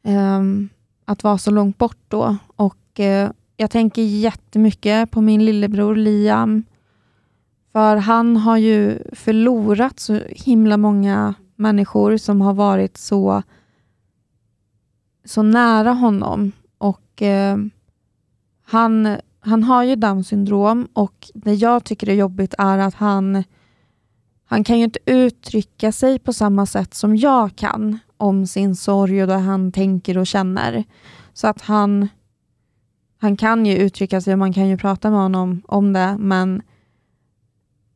Um, 0.02 0.68
att 1.04 1.22
vara 1.22 1.38
så 1.38 1.50
långt 1.50 1.78
bort 1.78 1.98
då. 2.08 2.36
Och 2.56 3.00
uh, 3.00 3.30
jag 3.60 3.70
tänker 3.70 4.02
jättemycket 4.02 5.10
på 5.10 5.20
min 5.20 5.44
lillebror 5.44 5.96
Liam. 5.96 6.64
För 7.72 7.96
han 7.96 8.36
har 8.36 8.56
ju 8.56 8.98
förlorat 9.12 10.00
så 10.00 10.20
himla 10.28 10.76
många 10.76 11.34
människor 11.56 12.16
som 12.16 12.40
har 12.40 12.54
varit 12.54 12.96
så, 12.96 13.42
så 15.24 15.42
nära 15.42 15.92
honom. 15.92 16.52
Och 16.78 17.22
eh, 17.22 17.56
han, 18.64 19.16
han 19.40 19.64
har 19.64 19.82
ju 19.82 19.96
Downs 19.96 20.28
syndrom 20.28 20.88
och 20.92 21.30
det 21.34 21.54
jag 21.54 21.84
tycker 21.84 22.08
är 22.08 22.14
jobbigt 22.14 22.54
är 22.58 22.78
att 22.78 22.94
han, 22.94 23.44
han 24.44 24.64
kan 24.64 24.78
ju 24.78 24.84
inte 24.84 25.00
uttrycka 25.06 25.92
sig 25.92 26.18
på 26.18 26.32
samma 26.32 26.66
sätt 26.66 26.94
som 26.94 27.16
jag 27.16 27.56
kan 27.56 27.98
om 28.16 28.46
sin 28.46 28.76
sorg 28.76 29.22
och 29.22 29.28
det 29.28 29.38
han 29.38 29.72
tänker 29.72 30.18
och 30.18 30.26
känner. 30.26 30.84
Så 31.32 31.46
att 31.46 31.60
han, 31.60 32.08
han 33.18 33.36
kan 33.36 33.66
ju 33.66 33.76
uttrycka 33.76 34.20
sig 34.20 34.32
och 34.32 34.38
man 34.38 34.52
kan 34.52 34.68
ju 34.68 34.76
prata 34.76 35.10
med 35.10 35.20
honom 35.20 35.62
om 35.66 35.92
det, 35.92 36.16
men 36.18 36.62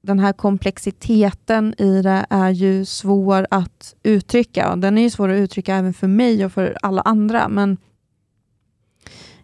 den 0.00 0.18
här 0.18 0.32
komplexiteten 0.32 1.74
i 1.78 2.02
det 2.02 2.26
är 2.30 2.50
ju 2.50 2.84
svår 2.84 3.46
att 3.50 3.94
uttrycka. 4.02 4.76
Den 4.76 4.98
är 4.98 5.02
ju 5.02 5.10
svår 5.10 5.28
att 5.28 5.38
uttrycka 5.38 5.76
även 5.76 5.94
för 5.94 6.08
mig 6.08 6.44
och 6.44 6.52
för 6.52 6.76
alla 6.82 7.02
andra, 7.02 7.48
men 7.48 7.76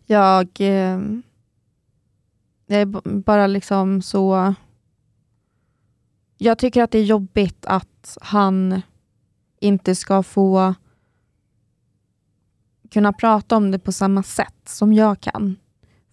jag, 0.07 0.49
eh, 0.61 1.01
jag 2.67 2.81
är 2.81 2.87
bara 3.21 3.47
liksom 3.47 4.03
så... 4.03 4.55
Jag 6.39 6.59
tycker 6.59 6.83
att 6.83 6.91
det 6.91 6.99
är 6.99 7.05
jobbigt 7.05 7.67
att 7.67 8.19
han 8.21 8.83
inte 9.61 9.95
ska 9.95 10.23
få 10.23 10.75
kunna 12.91 13.13
prata 13.13 13.57
om 13.57 13.71
det 13.71 13.79
på 13.79 13.93
samma 13.93 14.23
sätt 14.23 14.69
som 14.69 14.93
jag 14.93 15.21
kan. 15.21 15.57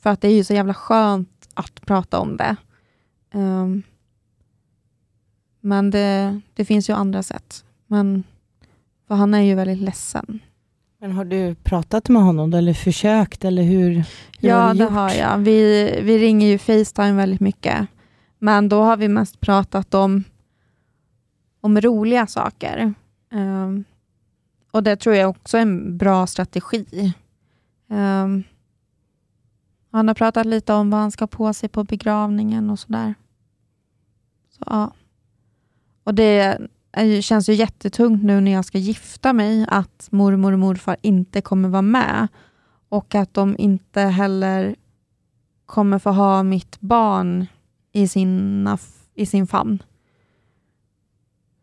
För 0.05 0.09
att 0.09 0.21
det 0.21 0.27
är 0.27 0.35
ju 0.35 0.43
så 0.43 0.53
jävla 0.53 0.73
skönt 0.73 1.49
att 1.53 1.81
prata 1.85 2.19
om 2.19 2.37
det. 2.37 2.55
Um, 3.33 3.83
men 5.61 5.91
det, 5.91 6.41
det 6.53 6.65
finns 6.65 6.89
ju 6.89 6.93
andra 6.93 7.23
sätt. 7.23 7.65
Men 7.87 8.23
för 9.07 9.15
han 9.15 9.33
är 9.33 9.41
ju 9.41 9.55
väldigt 9.55 9.81
ledsen. 9.81 10.39
Men 10.99 11.11
har 11.11 11.25
du 11.25 11.55
pratat 11.55 12.09
med 12.09 12.21
honom 12.21 12.53
eller 12.53 12.73
försökt? 12.73 13.45
Eller 13.45 13.63
hur, 13.63 13.89
hur 13.89 14.05
ja, 14.39 14.57
har 14.57 14.73
det 14.73 14.85
har 14.85 15.11
jag. 15.11 15.37
Vi, 15.37 15.99
vi 16.03 16.17
ringer 16.17 16.47
ju 16.47 16.57
Facetime 16.57 17.11
väldigt 17.11 17.41
mycket. 17.41 17.87
Men 18.39 18.69
då 18.69 18.83
har 18.83 18.97
vi 18.97 19.07
mest 19.07 19.39
pratat 19.39 19.93
om, 19.93 20.23
om 21.61 21.81
roliga 21.81 22.27
saker. 22.27 22.93
Um, 23.31 23.83
och 24.71 24.83
Det 24.83 24.95
tror 24.95 25.15
jag 25.15 25.29
också 25.29 25.57
är 25.57 25.61
en 25.61 25.97
bra 25.97 26.27
strategi. 26.27 27.13
Um, 27.89 28.43
han 29.95 30.07
har 30.07 30.15
pratat 30.15 30.45
lite 30.45 30.73
om 30.73 30.89
vad 30.89 30.99
han 30.99 31.11
ska 31.11 31.27
på 31.27 31.53
sig 31.53 31.69
på 31.69 31.83
begravningen 31.83 32.69
och 32.69 32.79
sådär. 32.79 33.15
Så, 34.49 34.63
ja. 34.65 34.93
Och 36.03 36.15
det 36.15 36.57
är, 36.91 37.21
känns 37.21 37.49
ju 37.49 37.53
jättetungt 37.53 38.23
nu 38.23 38.41
när 38.41 38.51
jag 38.51 38.65
ska 38.65 38.77
gifta 38.77 39.33
mig 39.33 39.65
att 39.69 40.07
mormor 40.11 40.53
och 40.53 40.59
morfar 40.59 40.97
inte 41.01 41.41
kommer 41.41 41.69
vara 41.69 41.81
med 41.81 42.27
och 42.89 43.15
att 43.15 43.33
de 43.33 43.55
inte 43.57 44.01
heller 44.01 44.75
kommer 45.65 45.99
få 45.99 46.09
ha 46.09 46.43
mitt 46.43 46.79
barn 46.79 47.45
i, 47.91 48.07
sina, 48.07 48.77
i 49.13 49.25
sin 49.25 49.47
famn. 49.47 49.83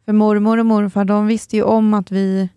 För 0.04 0.12
mormor 0.12 0.58
och 0.58 0.66
morfar 0.66 1.04
de 1.04 1.26
visste 1.26 1.56
ju 1.56 1.62
om 1.62 1.94
att 1.94 2.10
vi 2.10 2.48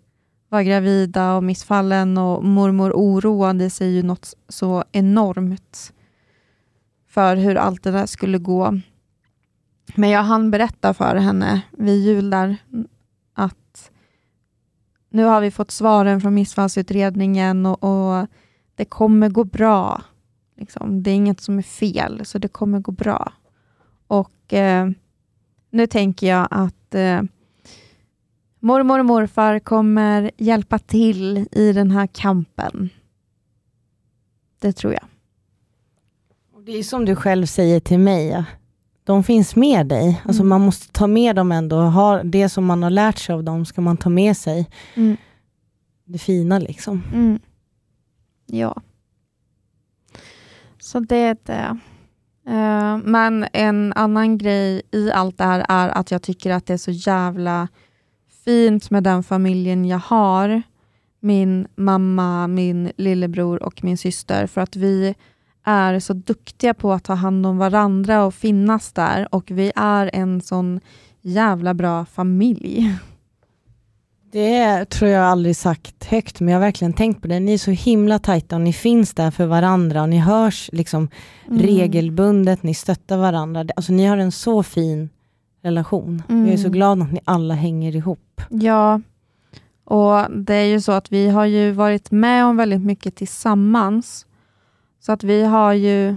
var 0.55 0.62
gravida 0.62 1.35
och 1.35 1.43
missfallen 1.43 2.17
och 2.17 2.43
mormor 2.43 2.91
oroade 2.91 3.69
sig 3.69 3.95
ju 3.95 4.03
något 4.03 4.33
så 4.50 4.83
enormt 4.91 5.93
för 7.07 7.35
hur 7.35 7.55
allt 7.55 7.83
det 7.83 7.91
där 7.91 8.05
skulle 8.05 8.38
gå. 8.38 8.79
Men 9.95 10.09
jag 10.09 10.24
hann 10.24 10.51
berätta 10.51 10.93
för 10.93 11.15
henne 11.15 11.62
vid 11.71 12.03
jul 12.03 12.29
där 12.29 12.57
att 13.33 13.91
nu 15.09 15.24
har 15.24 15.41
vi 15.41 15.51
fått 15.51 15.71
svaren 15.71 16.21
från 16.21 16.33
missfallsutredningen 16.33 17.65
och, 17.65 17.83
och 17.83 18.27
det 18.75 18.85
kommer 18.85 19.29
gå 19.29 19.43
bra. 19.43 20.01
Liksom. 20.57 21.03
Det 21.03 21.12
är 21.12 21.15
inget 21.15 21.41
som 21.41 21.57
är 21.57 21.63
fel, 21.63 22.25
så 22.25 22.38
det 22.38 22.47
kommer 22.47 22.79
gå 22.79 22.91
bra. 22.91 23.33
Och 24.07 24.53
eh, 24.53 24.89
nu 25.69 25.88
tänker 25.88 26.27
jag 26.27 26.47
att 26.51 26.95
eh, 26.95 27.21
mormor 28.65 29.00
och 29.00 29.05
morfar 29.05 29.60
kommer 29.60 30.31
hjälpa 30.38 30.79
till 30.79 31.48
i 31.51 31.74
den 31.74 31.91
här 31.91 32.07
kampen. 32.07 32.89
Det 34.60 34.74
tror 34.74 34.93
jag. 34.93 35.03
Det 36.65 36.72
är 36.72 36.84
som 36.84 37.05
du 37.05 37.15
själv 37.15 37.45
säger 37.45 37.79
till 37.79 38.00
mig, 38.00 38.43
de 39.03 39.24
finns 39.24 39.55
med 39.55 39.88
dig. 39.88 40.22
Alltså 40.25 40.41
mm. 40.41 40.50
man 40.50 40.62
måste 40.62 40.91
ta 40.91 41.07
med 41.07 41.36
dem 41.36 41.51
ändå. 41.51 41.81
Ha 41.81 42.24
det 42.24 42.50
som 42.50 42.65
man 42.65 42.84
har 42.84 42.89
lärt 42.89 43.17
sig 43.17 43.36
av 43.36 43.43
dem 43.43 43.65
ska 43.65 43.81
man 43.81 43.98
ta 43.98 44.10
med 44.10 44.38
sig. 44.38 44.69
Mm. 44.95 45.17
Det 46.05 46.17
fina 46.17 46.60
liksom. 46.60 47.03
Mm. 47.13 47.39
Ja. 48.45 48.81
Så 50.79 51.00
det 51.00 51.17
är 51.17 51.38
det. 51.43 51.77
Uh, 52.48 52.98
men 52.98 53.45
en 53.53 53.93
annan 53.93 54.38
grej 54.38 54.81
i 54.91 55.12
allt 55.12 55.38
det 55.38 55.43
här 55.43 55.65
är 55.69 55.89
att 55.89 56.12
jag 56.12 56.22
tycker 56.22 56.51
att 56.51 56.65
det 56.65 56.74
är 56.74 56.77
så 56.77 56.91
jävla 56.91 57.67
fint 58.46 58.90
med 58.90 59.04
den 59.04 59.24
familjen 59.24 59.86
jag 59.86 60.00
har. 60.00 60.62
Min 61.20 61.68
mamma, 61.75 62.48
min 62.48 62.92
lillebror 62.98 63.64
och 63.64 63.84
min 63.84 63.98
syster. 63.98 64.48
För 64.48 64.62
att 64.62 64.75
vi 64.75 65.16
är 65.64 66.00
så 66.00 66.14
duktiga 66.14 66.74
på 66.74 66.94
att 66.94 67.04
ta 67.04 67.14
hand 67.14 67.46
om 67.46 67.58
varandra 67.58 68.25
och 68.25 68.34
finnas 68.34 68.92
där 68.92 69.36
och 69.36 69.52
vi 69.52 69.72
är 69.75 70.10
en 70.14 70.42
sån 70.42 70.80
jävla 71.22 71.74
bra 71.74 72.06
familj. 72.06 72.96
Det 74.32 74.86
tror 74.86 75.12
jag 75.12 75.25
aldrig 75.25 75.56
sagt 75.56 76.06
högt, 76.06 76.40
men 76.40 76.48
jag 76.48 76.56
har 76.56 76.66
verkligen 76.66 76.94
tänkt 76.94 77.22
på 77.22 77.28
det. 77.28 77.40
Ni 77.40 77.54
är 77.54 77.58
så 77.58 77.72
himla 77.72 78.20
tajta 78.20 78.56
och 78.56 78.62
ni 78.62 78.74
finns 78.74 79.14
där 79.14 79.32
för 79.32 79.46
varandra 79.46 80.02
och 80.02 80.10
ni 80.10 80.20
hörs 80.20 80.70
liksom 80.74 81.10
mm. 81.48 81.62
regelbundet, 81.62 82.64
ni 82.64 82.74
stöttar 82.74 83.18
varandra. 83.18 83.66
Alltså 83.75 83.92
ni 83.92 84.06
har 84.06 84.18
en 84.18 84.32
så 84.32 84.64
fin 84.64 85.10
relation. 85.65 86.24
Mm. 86.29 86.45
Jag 86.45 86.53
är 86.53 86.57
så 86.57 86.69
glad 86.69 87.01
att 87.01 87.12
ni 87.12 87.19
alla 87.25 87.53
hänger 87.53 87.95
ihop. 87.95 88.41
Ja, 88.50 89.01
och 89.84 90.31
det 90.31 90.53
är 90.53 90.65
ju 90.65 90.81
så 90.81 90.91
att 90.91 91.12
vi 91.12 91.29
har 91.29 91.45
ju 91.45 91.72
varit 91.72 92.12
med 92.12 92.45
om 92.45 92.57
väldigt 92.57 92.81
mycket 92.81 93.15
tillsammans. 93.15 94.25
Så 95.00 95.12
att 95.12 95.24
vi 95.24 95.43
har 95.43 95.74
ju 95.74 96.15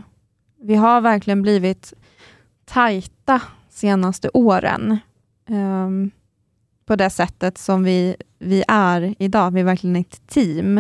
vi 0.61 0.75
har 0.75 1.01
verkligen 1.01 1.43
blivit 1.43 1.93
tajta 2.65 3.43
senaste 3.69 4.31
åren. 4.33 4.99
Um, 5.49 6.11
på 6.87 6.97
det 6.97 7.11
sättet 7.11 7.59
som 7.59 7.85
vi, 7.85 8.17
vi 8.39 8.65
är 8.69 9.15
idag. 9.19 9.51
Vi 9.51 9.61
är 9.61 9.65
verkligen 9.65 9.97
ett 9.97 10.27
team. 10.27 10.79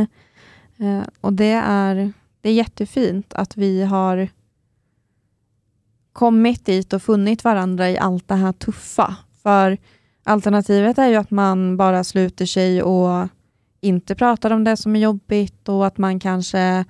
Uh, 0.80 1.02
och 1.20 1.32
det 1.32 1.62
är, 1.64 2.12
det 2.40 2.48
är 2.48 2.52
jättefint 2.52 3.34
att 3.34 3.56
vi 3.56 3.82
har 3.84 4.28
kommit 6.18 6.66
dit 6.66 6.92
och 6.92 7.02
funnit 7.02 7.44
varandra 7.44 7.90
i 7.90 7.98
allt 7.98 8.28
det 8.28 8.34
här 8.34 8.52
tuffa. 8.52 9.16
För 9.42 9.78
alternativet 10.24 10.98
är 10.98 11.08
ju 11.08 11.16
att 11.16 11.30
man 11.30 11.76
bara 11.76 12.04
sluter 12.04 12.46
sig 12.46 12.82
och 12.82 13.28
inte 13.80 14.14
pratar 14.14 14.50
om 14.50 14.64
det 14.64 14.76
som 14.76 14.96
är 14.96 15.00
jobbigt 15.00 15.68
och 15.68 15.86
att 15.86 15.98
man 15.98 16.20
kanske 16.20 16.84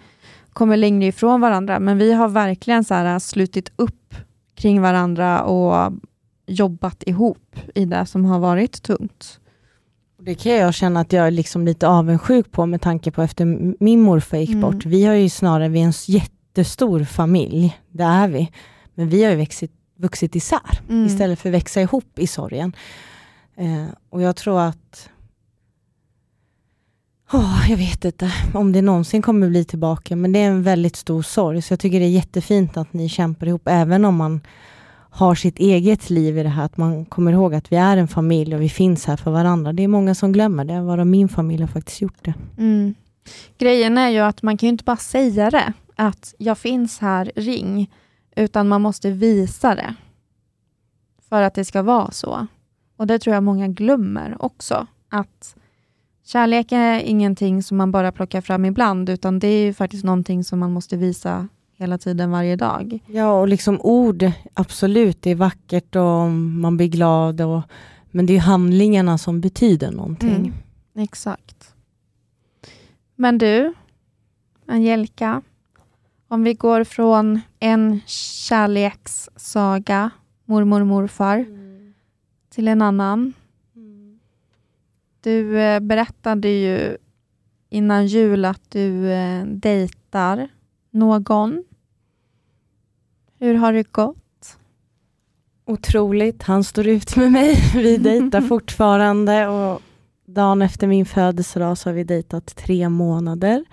kommer 0.52 0.76
längre 0.76 1.06
ifrån 1.06 1.40
varandra. 1.40 1.80
Men 1.80 1.98
vi 1.98 2.12
har 2.12 2.28
verkligen 2.28 2.84
så 2.84 2.94
här 2.94 3.18
slutit 3.18 3.72
upp 3.76 4.14
kring 4.54 4.80
varandra 4.80 5.42
och 5.42 5.92
jobbat 6.46 7.02
ihop 7.06 7.56
i 7.74 7.84
det 7.84 8.06
som 8.06 8.24
har 8.24 8.38
varit 8.38 8.82
tungt. 8.82 9.40
Det 10.20 10.34
kan 10.34 10.52
jag 10.52 10.74
känna 10.74 11.00
att 11.00 11.12
jag 11.12 11.26
är 11.26 11.30
liksom 11.30 11.64
lite 11.64 11.88
avundsjuk 11.88 12.52
på 12.52 12.66
med 12.66 12.80
tanke 12.80 13.10
på 13.10 13.22
efter 13.22 13.74
min 13.84 14.00
morfar 14.00 14.38
gick 14.38 14.50
mm. 14.50 14.60
bort. 14.60 14.86
Vi 14.86 15.04
har 15.04 15.14
ju 15.14 15.28
snarare, 15.28 15.68
vi 15.68 15.80
är 15.80 15.84
en 15.84 15.92
jättestor 16.06 17.04
familj, 17.04 17.78
det 17.90 18.04
är 18.04 18.28
vi. 18.28 18.50
Men 18.98 19.08
vi 19.08 19.24
har 19.24 19.30
ju 19.30 19.36
vuxit, 19.36 19.72
vuxit 19.96 20.36
isär 20.36 20.80
mm. 20.88 21.06
istället 21.06 21.38
för 21.38 21.48
att 21.48 21.54
växa 21.54 21.80
ihop 21.80 22.18
i 22.18 22.26
sorgen. 22.26 22.72
Eh, 23.56 23.86
och 24.10 24.22
jag 24.22 24.36
tror 24.36 24.60
att 24.60 25.10
Oh, 27.32 27.70
jag 27.70 27.76
vet 27.76 28.04
inte 28.04 28.32
om 28.54 28.72
det 28.72 28.82
någonsin 28.82 29.22
kommer 29.22 29.48
bli 29.48 29.64
tillbaka, 29.64 30.16
men 30.16 30.32
det 30.32 30.38
är 30.38 30.46
en 30.46 30.62
väldigt 30.62 30.96
stor 30.96 31.22
sorg. 31.22 31.62
Så 31.62 31.72
jag 31.72 31.80
tycker 31.80 32.00
det 32.00 32.06
är 32.06 32.10
jättefint 32.10 32.76
att 32.76 32.92
ni 32.92 33.08
kämpar 33.08 33.46
ihop, 33.46 33.62
även 33.64 34.04
om 34.04 34.16
man 34.16 34.40
har 35.10 35.34
sitt 35.34 35.58
eget 35.58 36.10
liv 36.10 36.38
i 36.38 36.42
det 36.42 36.48
här, 36.48 36.64
att 36.64 36.76
man 36.76 37.04
kommer 37.04 37.32
ihåg 37.32 37.54
att 37.54 37.72
vi 37.72 37.76
är 37.76 37.96
en 37.96 38.08
familj 38.08 38.54
och 38.54 38.62
vi 38.62 38.68
finns 38.68 39.06
här 39.06 39.16
för 39.16 39.30
varandra. 39.30 39.72
Det 39.72 39.82
är 39.82 39.88
många 39.88 40.14
som 40.14 40.32
glömmer 40.32 40.64
det, 40.64 40.80
varav 40.80 41.06
min 41.06 41.28
familj 41.28 41.62
har 41.62 41.68
faktiskt 41.68 42.00
gjort 42.00 42.24
det. 42.24 42.34
Mm. 42.58 42.94
Grejen 43.58 43.98
är 43.98 44.08
ju 44.08 44.18
att 44.18 44.42
man 44.42 44.56
kan 44.56 44.66
ju 44.66 44.70
inte 44.70 44.84
bara 44.84 44.96
säga 44.96 45.50
det, 45.50 45.72
att 45.96 46.34
jag 46.38 46.58
finns 46.58 46.98
här, 46.98 47.32
ring, 47.36 47.90
utan 48.38 48.68
man 48.68 48.82
måste 48.82 49.10
visa 49.10 49.74
det 49.74 49.94
för 51.28 51.42
att 51.42 51.54
det 51.54 51.64
ska 51.64 51.82
vara 51.82 52.10
så. 52.10 52.46
Och 52.96 53.06
det 53.06 53.18
tror 53.18 53.34
jag 53.34 53.42
många 53.42 53.68
glömmer 53.68 54.36
också, 54.42 54.86
att 55.08 55.56
kärlek 56.24 56.72
är 56.72 57.00
ingenting 57.00 57.62
som 57.62 57.76
man 57.76 57.90
bara 57.90 58.12
plockar 58.12 58.40
fram 58.40 58.64
ibland, 58.64 59.08
utan 59.08 59.38
det 59.38 59.48
är 59.48 59.72
faktiskt 59.72 60.04
någonting 60.04 60.44
som 60.44 60.58
man 60.58 60.72
måste 60.72 60.96
visa 60.96 61.48
hela 61.76 61.98
tiden, 61.98 62.30
varje 62.30 62.56
dag. 62.56 62.98
Ja, 63.06 63.40
och 63.40 63.48
liksom 63.48 63.80
ord, 63.80 64.30
absolut, 64.54 65.22
det 65.22 65.30
är 65.30 65.34
vackert 65.34 65.96
och 65.96 66.30
man 66.32 66.76
blir 66.76 66.88
glad, 66.88 67.40
och, 67.40 67.62
men 68.10 68.26
det 68.26 68.36
är 68.36 68.40
handlingarna 68.40 69.18
som 69.18 69.40
betyder 69.40 69.90
någonting. 69.90 70.30
Mm, 70.30 70.52
exakt. 70.94 71.74
Men 73.16 73.38
du, 73.38 73.74
Angelica, 74.66 75.42
om 76.28 76.44
vi 76.44 76.54
går 76.54 76.84
från 76.84 77.40
en 77.60 78.00
kärlekssaga, 78.06 80.10
mormor 80.44 80.80
och 80.80 80.86
morfar, 80.86 81.38
mm. 81.38 81.94
till 82.48 82.68
en 82.68 82.82
annan. 82.82 83.32
Mm. 83.76 84.20
Du 85.20 85.60
eh, 85.60 85.80
berättade 85.80 86.48
ju 86.48 86.96
innan 87.68 88.06
jul 88.06 88.44
att 88.44 88.70
du 88.70 89.10
eh, 89.10 89.44
dejtar 89.44 90.48
någon. 90.90 91.64
Hur 93.38 93.54
har 93.54 93.72
det 93.72 93.92
gått? 93.92 94.58
Otroligt. 95.64 96.42
Han 96.42 96.64
står 96.64 96.86
ut 96.86 97.16
med 97.16 97.32
mig. 97.32 97.56
Vi 97.74 97.96
dejtar 97.96 98.40
fortfarande 98.48 99.46
och 99.46 99.82
dagen 100.26 100.62
efter 100.62 100.86
min 100.86 101.06
födelsedag 101.06 101.78
så 101.78 101.88
har 101.88 101.94
vi 101.94 102.04
dejtat 102.04 102.56
tre 102.56 102.88
månader. 102.88 103.64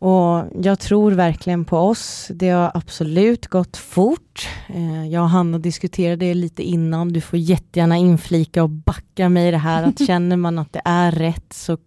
Och 0.00 0.44
Jag 0.62 0.78
tror 0.78 1.12
verkligen 1.12 1.64
på 1.64 1.78
oss. 1.78 2.30
Det 2.34 2.50
har 2.50 2.70
absolut 2.74 3.46
gått 3.46 3.76
fort. 3.76 4.48
Eh, 4.68 5.06
jag 5.08 5.22
och 5.22 5.28
Hanna 5.28 5.58
diskuterade 5.58 6.26
det 6.26 6.34
lite 6.34 6.62
innan. 6.62 7.12
Du 7.12 7.20
får 7.20 7.38
jättegärna 7.38 7.96
inflika 7.96 8.62
och 8.62 8.70
backa 8.70 9.28
mig 9.28 9.48
i 9.48 9.50
det 9.50 9.58
här. 9.58 9.82
Att 9.82 9.98
känner 10.06 10.36
man 10.36 10.58
att 10.58 10.72
det 10.72 10.82
är 10.84 11.12
rätt 11.12 11.52
så 11.52 11.78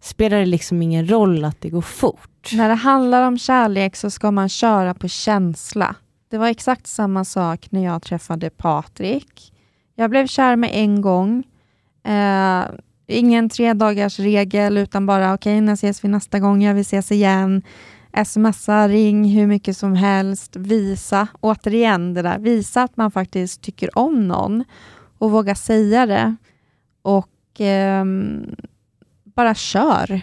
spelar 0.00 0.38
det 0.38 0.46
liksom 0.46 0.82
ingen 0.82 1.10
roll 1.10 1.44
att 1.44 1.60
det 1.60 1.70
går 1.70 1.80
fort. 1.80 2.50
När 2.52 2.68
det 2.68 2.74
handlar 2.74 3.26
om 3.26 3.38
kärlek 3.38 3.96
så 3.96 4.10
ska 4.10 4.30
man 4.30 4.48
köra 4.48 4.94
på 4.94 5.08
känsla. 5.08 5.94
Det 6.30 6.38
var 6.38 6.48
exakt 6.48 6.86
samma 6.86 7.24
sak 7.24 7.66
när 7.70 7.84
jag 7.84 8.02
träffade 8.02 8.50
Patrik. 8.50 9.52
Jag 9.94 10.10
blev 10.10 10.26
kär 10.26 10.56
med 10.56 10.70
en 10.72 11.00
gång. 11.00 11.44
Eh, 12.04 12.64
ingen 13.12 13.48
tre 13.48 13.72
dagars 13.72 14.18
regel 14.18 14.78
utan 14.78 15.06
bara 15.06 15.34
okej, 15.34 15.56
okay, 15.56 15.60
när 15.60 15.72
ses 15.72 16.04
vi 16.04 16.08
nästa 16.08 16.38
gång? 16.38 16.62
Jag 16.62 16.74
vill 16.74 16.80
ses 16.80 17.12
igen. 17.12 17.62
Smsa, 18.24 18.88
ring 18.88 19.24
hur 19.24 19.46
mycket 19.46 19.76
som 19.76 19.94
helst. 19.94 20.56
Visa, 20.56 21.28
återigen 21.40 22.14
det 22.14 22.22
där, 22.22 22.38
visa 22.38 22.82
att 22.82 22.96
man 22.96 23.10
faktiskt 23.10 23.62
tycker 23.62 23.98
om 23.98 24.28
någon 24.28 24.64
och 25.18 25.30
våga 25.30 25.54
säga 25.54 26.06
det. 26.06 26.36
Och 27.02 27.60
eh, 27.60 28.04
bara 29.24 29.54
kör. 29.54 30.20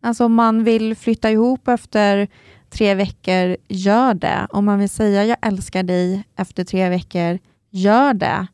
Alltså 0.00 0.24
om 0.24 0.34
man 0.34 0.64
vill 0.64 0.96
flytta 0.96 1.30
ihop 1.30 1.68
efter 1.68 2.28
tre 2.70 2.94
veckor, 2.94 3.56
gör 3.68 4.14
det. 4.14 4.46
Om 4.50 4.64
man 4.64 4.78
vill 4.78 4.90
säga 4.90 5.24
jag 5.24 5.36
älskar 5.42 5.82
dig 5.82 6.24
efter 6.36 6.64
tre 6.64 6.88
veckor, 6.88 7.38
gör 7.70 8.14
det. 8.14 8.46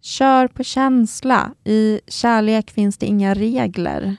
Kör 0.00 0.48
på 0.48 0.64
känsla. 0.64 1.54
I 1.64 2.00
kärlek 2.06 2.70
finns 2.70 2.98
det 2.98 3.06
inga 3.06 3.34
regler. 3.34 4.16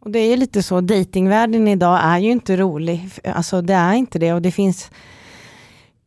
Och 0.00 0.10
Det 0.10 0.18
är 0.18 0.36
lite 0.36 0.62
så, 0.62 0.80
datingvärlden 0.80 1.68
idag 1.68 2.00
är 2.02 2.18
ju 2.18 2.30
inte 2.30 2.56
rolig. 2.56 3.10
Alltså 3.24 3.62
det 3.62 3.74
är 3.74 3.94
inte 3.94 4.18
det 4.18 4.32
och 4.32 4.42
det 4.42 4.52
finns 4.52 4.90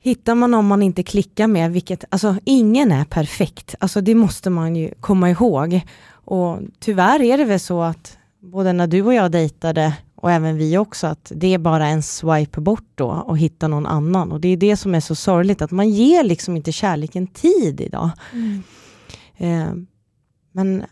Hittar 0.01 0.35
man 0.35 0.51
någon 0.51 0.67
man 0.67 0.83
inte 0.83 1.03
klickar 1.03 1.47
med, 1.47 1.71
vilket, 1.71 2.03
alltså 2.09 2.35
ingen 2.45 2.91
är 2.91 3.05
perfekt. 3.05 3.75
Alltså 3.79 4.01
det 4.01 4.15
måste 4.15 4.49
man 4.49 4.75
ju 4.75 4.93
komma 4.99 5.29
ihåg. 5.29 5.81
Och 6.11 6.59
tyvärr 6.79 7.21
är 7.21 7.37
det 7.37 7.45
väl 7.45 7.59
så 7.59 7.81
att 7.81 8.17
både 8.39 8.73
när 8.73 8.87
du 8.87 9.01
och 9.01 9.13
jag 9.13 9.31
dejtade 9.31 9.93
och 10.21 10.31
även 10.31 10.57
vi 10.57 10.77
också, 10.77 11.07
att 11.07 11.31
det 11.35 11.53
är 11.53 11.57
bara 11.57 11.87
en 11.87 12.03
swipe 12.03 12.61
bort 12.61 12.87
då 12.95 13.07
och 13.07 13.37
hitta 13.37 13.67
någon 13.67 13.85
annan. 13.85 14.31
Och 14.31 14.41
det 14.41 14.47
är 14.47 14.57
det 14.57 14.77
som 14.77 14.95
är 14.95 14.99
så 14.99 15.15
sorgligt, 15.15 15.61
att 15.61 15.71
man 15.71 15.89
ger 15.89 16.23
liksom 16.23 16.55
inte 16.57 16.71
kärleken 16.71 17.27
tid 17.27 17.81
idag. 17.81 18.09
Mm. 18.33 18.63
Eh, 19.37 19.73
men 20.51 20.83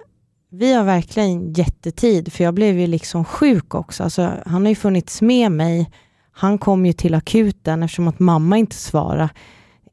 vi 0.49 0.73
har 0.73 0.83
verkligen 0.83 1.53
jättetid, 1.53 2.33
för 2.33 2.43
jag 2.43 2.53
blev 2.53 2.79
ju 2.79 2.87
liksom 2.87 3.25
sjuk 3.25 3.75
också. 3.75 4.03
Alltså, 4.03 4.31
han 4.45 4.61
har 4.61 4.69
ju 4.69 4.75
funnits 4.75 5.21
med 5.21 5.51
mig. 5.51 5.91
Han 6.31 6.57
kom 6.57 6.85
ju 6.85 6.93
till 6.93 7.13
akuten 7.13 7.83
eftersom 7.83 8.07
att 8.07 8.19
mamma 8.19 8.57
inte 8.57 8.75
svarade. 8.75 9.29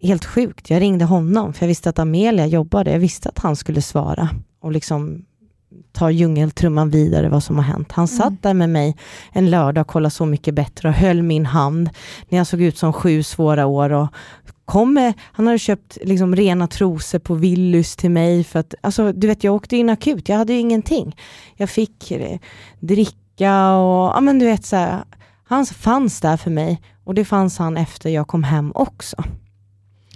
Helt 0.00 0.24
sjukt. 0.24 0.70
Jag 0.70 0.80
ringde 0.80 1.04
honom, 1.04 1.52
för 1.52 1.62
jag 1.62 1.68
visste 1.68 1.90
att 1.90 1.98
Amelia 1.98 2.46
jobbade. 2.46 2.92
Jag 2.92 2.98
visste 2.98 3.28
att 3.28 3.38
han 3.38 3.56
skulle 3.56 3.82
svara 3.82 4.28
och 4.60 4.72
liksom 4.72 5.24
ta 5.92 6.10
djungeltrumman 6.10 6.90
vidare 6.90 7.28
vad 7.28 7.42
som 7.42 7.56
har 7.56 7.62
hänt. 7.62 7.92
Han 7.92 8.06
mm. 8.06 8.18
satt 8.18 8.42
där 8.42 8.54
med 8.54 8.70
mig 8.70 8.96
en 9.32 9.50
lördag 9.50 9.82
och 9.82 9.88
kollade 9.88 10.10
Så 10.10 10.26
mycket 10.26 10.54
bättre 10.54 10.88
och 10.88 10.94
höll 10.94 11.22
min 11.22 11.46
hand 11.46 11.90
när 12.28 12.38
jag 12.38 12.46
såg 12.46 12.62
ut 12.62 12.78
som 12.78 12.92
sju 12.92 13.22
svåra 13.22 13.66
år 13.66 13.92
och 13.92 14.08
kom 14.64 14.94
med, 14.94 15.12
han 15.32 15.46
hade 15.46 15.58
köpt 15.58 15.98
liksom 16.02 16.36
rena 16.36 16.66
trosor 16.66 17.18
på 17.18 17.34
Willys 17.34 17.96
till 17.96 18.10
mig 18.10 18.44
för 18.44 18.58
att, 18.58 18.74
alltså 18.80 19.12
du 19.12 19.26
vet 19.26 19.44
jag 19.44 19.54
åkte 19.54 19.76
in 19.76 19.90
akut, 19.90 20.28
jag 20.28 20.36
hade 20.36 20.52
ju 20.52 20.58
ingenting. 20.58 21.16
Jag 21.56 21.70
fick 21.70 22.10
eh, 22.10 22.38
dricka 22.80 23.74
och, 23.76 24.16
ja 24.16 24.20
men 24.20 24.38
du 24.38 24.46
vet 24.46 24.64
så 24.64 24.76
här, 24.76 25.04
han 25.44 25.66
fanns 25.66 26.20
där 26.20 26.36
för 26.36 26.50
mig 26.50 26.82
och 27.04 27.14
det 27.14 27.24
fanns 27.24 27.58
han 27.58 27.76
efter 27.76 28.10
jag 28.10 28.28
kom 28.28 28.42
hem 28.42 28.72
också. 28.74 29.16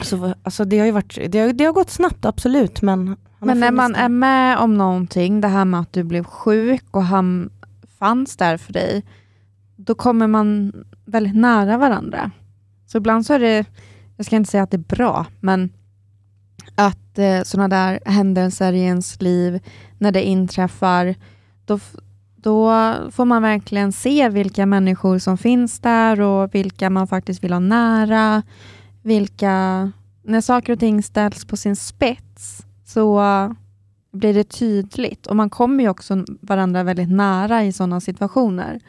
Så, 0.02 0.34
alltså 0.42 0.64
det 0.64 0.78
har 0.78 0.86
ju 0.86 0.92
varit, 0.92 1.18
det 1.32 1.38
har, 1.38 1.52
det 1.52 1.64
har 1.64 1.72
gått 1.72 1.90
snabbt 1.90 2.24
absolut 2.24 2.82
men 2.82 3.16
men 3.38 3.60
när 3.60 3.72
man 3.72 3.94
är 3.94 4.08
med 4.08 4.58
om 4.58 4.74
någonting, 4.74 5.40
det 5.40 5.48
här 5.48 5.64
med 5.64 5.80
att 5.80 5.92
du 5.92 6.04
blev 6.04 6.24
sjuk 6.24 6.84
och 6.90 7.04
han 7.04 7.50
fanns 7.98 8.36
där 8.36 8.56
för 8.56 8.72
dig, 8.72 9.04
då 9.76 9.94
kommer 9.94 10.26
man 10.26 10.72
väldigt 11.04 11.36
nära 11.36 11.78
varandra. 11.78 12.30
Så 12.86 12.98
ibland 12.98 13.26
så 13.26 13.34
är 13.34 13.38
det, 13.38 13.64
jag 14.16 14.26
ska 14.26 14.36
inte 14.36 14.50
säga 14.50 14.62
att 14.62 14.70
det 14.70 14.76
är 14.76 14.96
bra, 14.96 15.26
men 15.40 15.70
att 16.74 17.18
eh, 17.18 17.42
sådana 17.42 17.68
där 17.68 18.00
händelser 18.10 18.72
i 18.72 18.80
ens 18.80 19.22
liv, 19.22 19.60
när 19.98 20.12
det 20.12 20.22
inträffar, 20.22 21.14
då, 21.64 21.78
då 22.36 22.94
får 23.10 23.24
man 23.24 23.42
verkligen 23.42 23.92
se 23.92 24.28
vilka 24.28 24.66
människor 24.66 25.18
som 25.18 25.38
finns 25.38 25.80
där 25.80 26.20
och 26.20 26.54
vilka 26.54 26.90
man 26.90 27.06
faktiskt 27.06 27.44
vill 27.44 27.52
ha 27.52 27.60
nära. 27.60 28.42
Vilka, 29.02 29.92
när 30.22 30.40
saker 30.40 30.72
och 30.72 30.80
ting 30.80 31.02
ställs 31.02 31.44
på 31.44 31.56
sin 31.56 31.76
spets, 31.76 32.66
så 32.88 33.20
blir 34.12 34.34
det 34.34 34.44
tydligt. 34.44 35.26
Och 35.26 35.36
man 35.36 35.50
kommer 35.50 35.84
ju 35.84 35.90
också 35.90 36.24
varandra 36.40 36.82
väldigt 36.82 37.10
nära 37.10 37.64
i 37.64 37.72
sådana 37.72 38.00
situationer. 38.00 38.80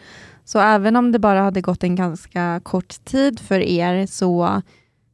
Så 0.45 0.59
även 0.59 0.95
om 0.95 1.11
det 1.11 1.19
bara 1.19 1.41
hade 1.41 1.61
gått 1.61 1.83
en 1.83 1.95
ganska 1.95 2.61
kort 2.63 3.05
tid 3.05 3.39
för 3.39 3.59
er, 3.59 4.05
så 4.05 4.61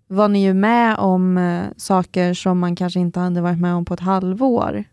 var 0.07 0.27
ni 0.27 0.43
ju 0.43 0.53
med 0.53 0.97
om 0.97 1.37
eh, 1.37 1.63
saker 1.77 2.33
som 2.33 2.59
man 2.59 2.75
kanske 2.75 2.99
inte 2.99 3.19
hade 3.19 3.41
varit 3.41 3.61
med 3.61 3.73
om 3.73 3.85
på 3.85 3.93
ett 3.93 3.99
halvår. 3.99 4.83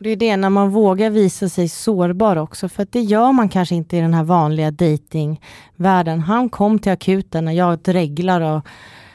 Det 0.00 0.10
är 0.10 0.16
det, 0.16 0.36
när 0.36 0.50
man 0.50 0.70
vågar 0.70 1.10
visa 1.10 1.48
sig 1.48 1.68
sårbar 1.68 2.36
också, 2.36 2.68
för 2.68 2.82
att 2.82 2.92
det 2.92 3.00
gör 3.00 3.32
man 3.32 3.48
kanske 3.48 3.74
inte 3.74 3.96
i 3.96 4.00
den 4.00 4.14
här 4.14 4.24
vanliga 4.24 4.70
datingvärlden. 4.70 6.20
Han 6.20 6.48
kom 6.48 6.78
till 6.78 6.92
akuten 6.92 7.44
när 7.44 7.52
jag 7.52 7.78
dreglar 7.78 8.40
och 8.40 8.66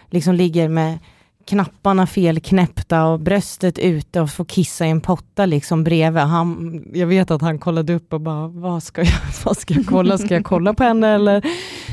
liksom 0.10 0.36
ligger 0.36 0.69
med 0.69 0.99
knapparna 1.47 2.07
felknäppta 2.07 3.05
och 3.05 3.19
bröstet 3.19 3.79
ute 3.79 4.21
och 4.21 4.29
får 4.29 4.45
kissa 4.45 4.86
i 4.86 4.89
en 4.89 5.01
potta 5.01 5.45
liksom 5.45 5.83
bredvid. 5.83 6.23
Han, 6.23 6.83
jag 6.93 7.07
vet 7.07 7.31
att 7.31 7.41
han 7.41 7.60
kollade 7.60 7.93
upp 7.93 8.13
och 8.13 8.21
bara, 8.21 8.47
vad 8.47 8.83
ska 8.83 9.01
jag, 9.01 9.13
vad 9.45 9.57
ska 9.57 9.73
jag 9.73 9.86
kolla? 9.86 10.17
Ska 10.17 10.33
jag 10.33 10.45
kolla 10.45 10.73
på 10.73 10.83
henne 10.83 11.07
eller? 11.07 11.41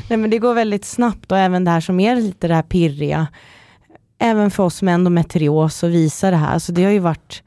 Nej 0.09 0.17
men 0.17 0.29
det 0.29 0.39
går 0.39 0.53
väldigt 0.53 0.85
snabbt 0.85 1.31
och 1.31 1.37
även 1.37 1.63
det 1.63 1.71
här 1.71 1.81
som 1.81 1.99
är 1.99 2.15
lite 2.15 2.47
det 2.47 2.55
här 2.55 2.61
pirriga. 2.61 3.27
Även 4.19 4.51
för 4.51 4.63
oss 4.63 4.81
med 4.81 4.93
endometrios 4.93 5.83
och 5.83 5.89
visa 5.89 6.31
det 6.31 6.37
här. 6.37 6.59
Så 6.59 6.71
det 6.71 6.83
har 6.83 6.91
ju 6.91 6.99
varit 6.99 7.43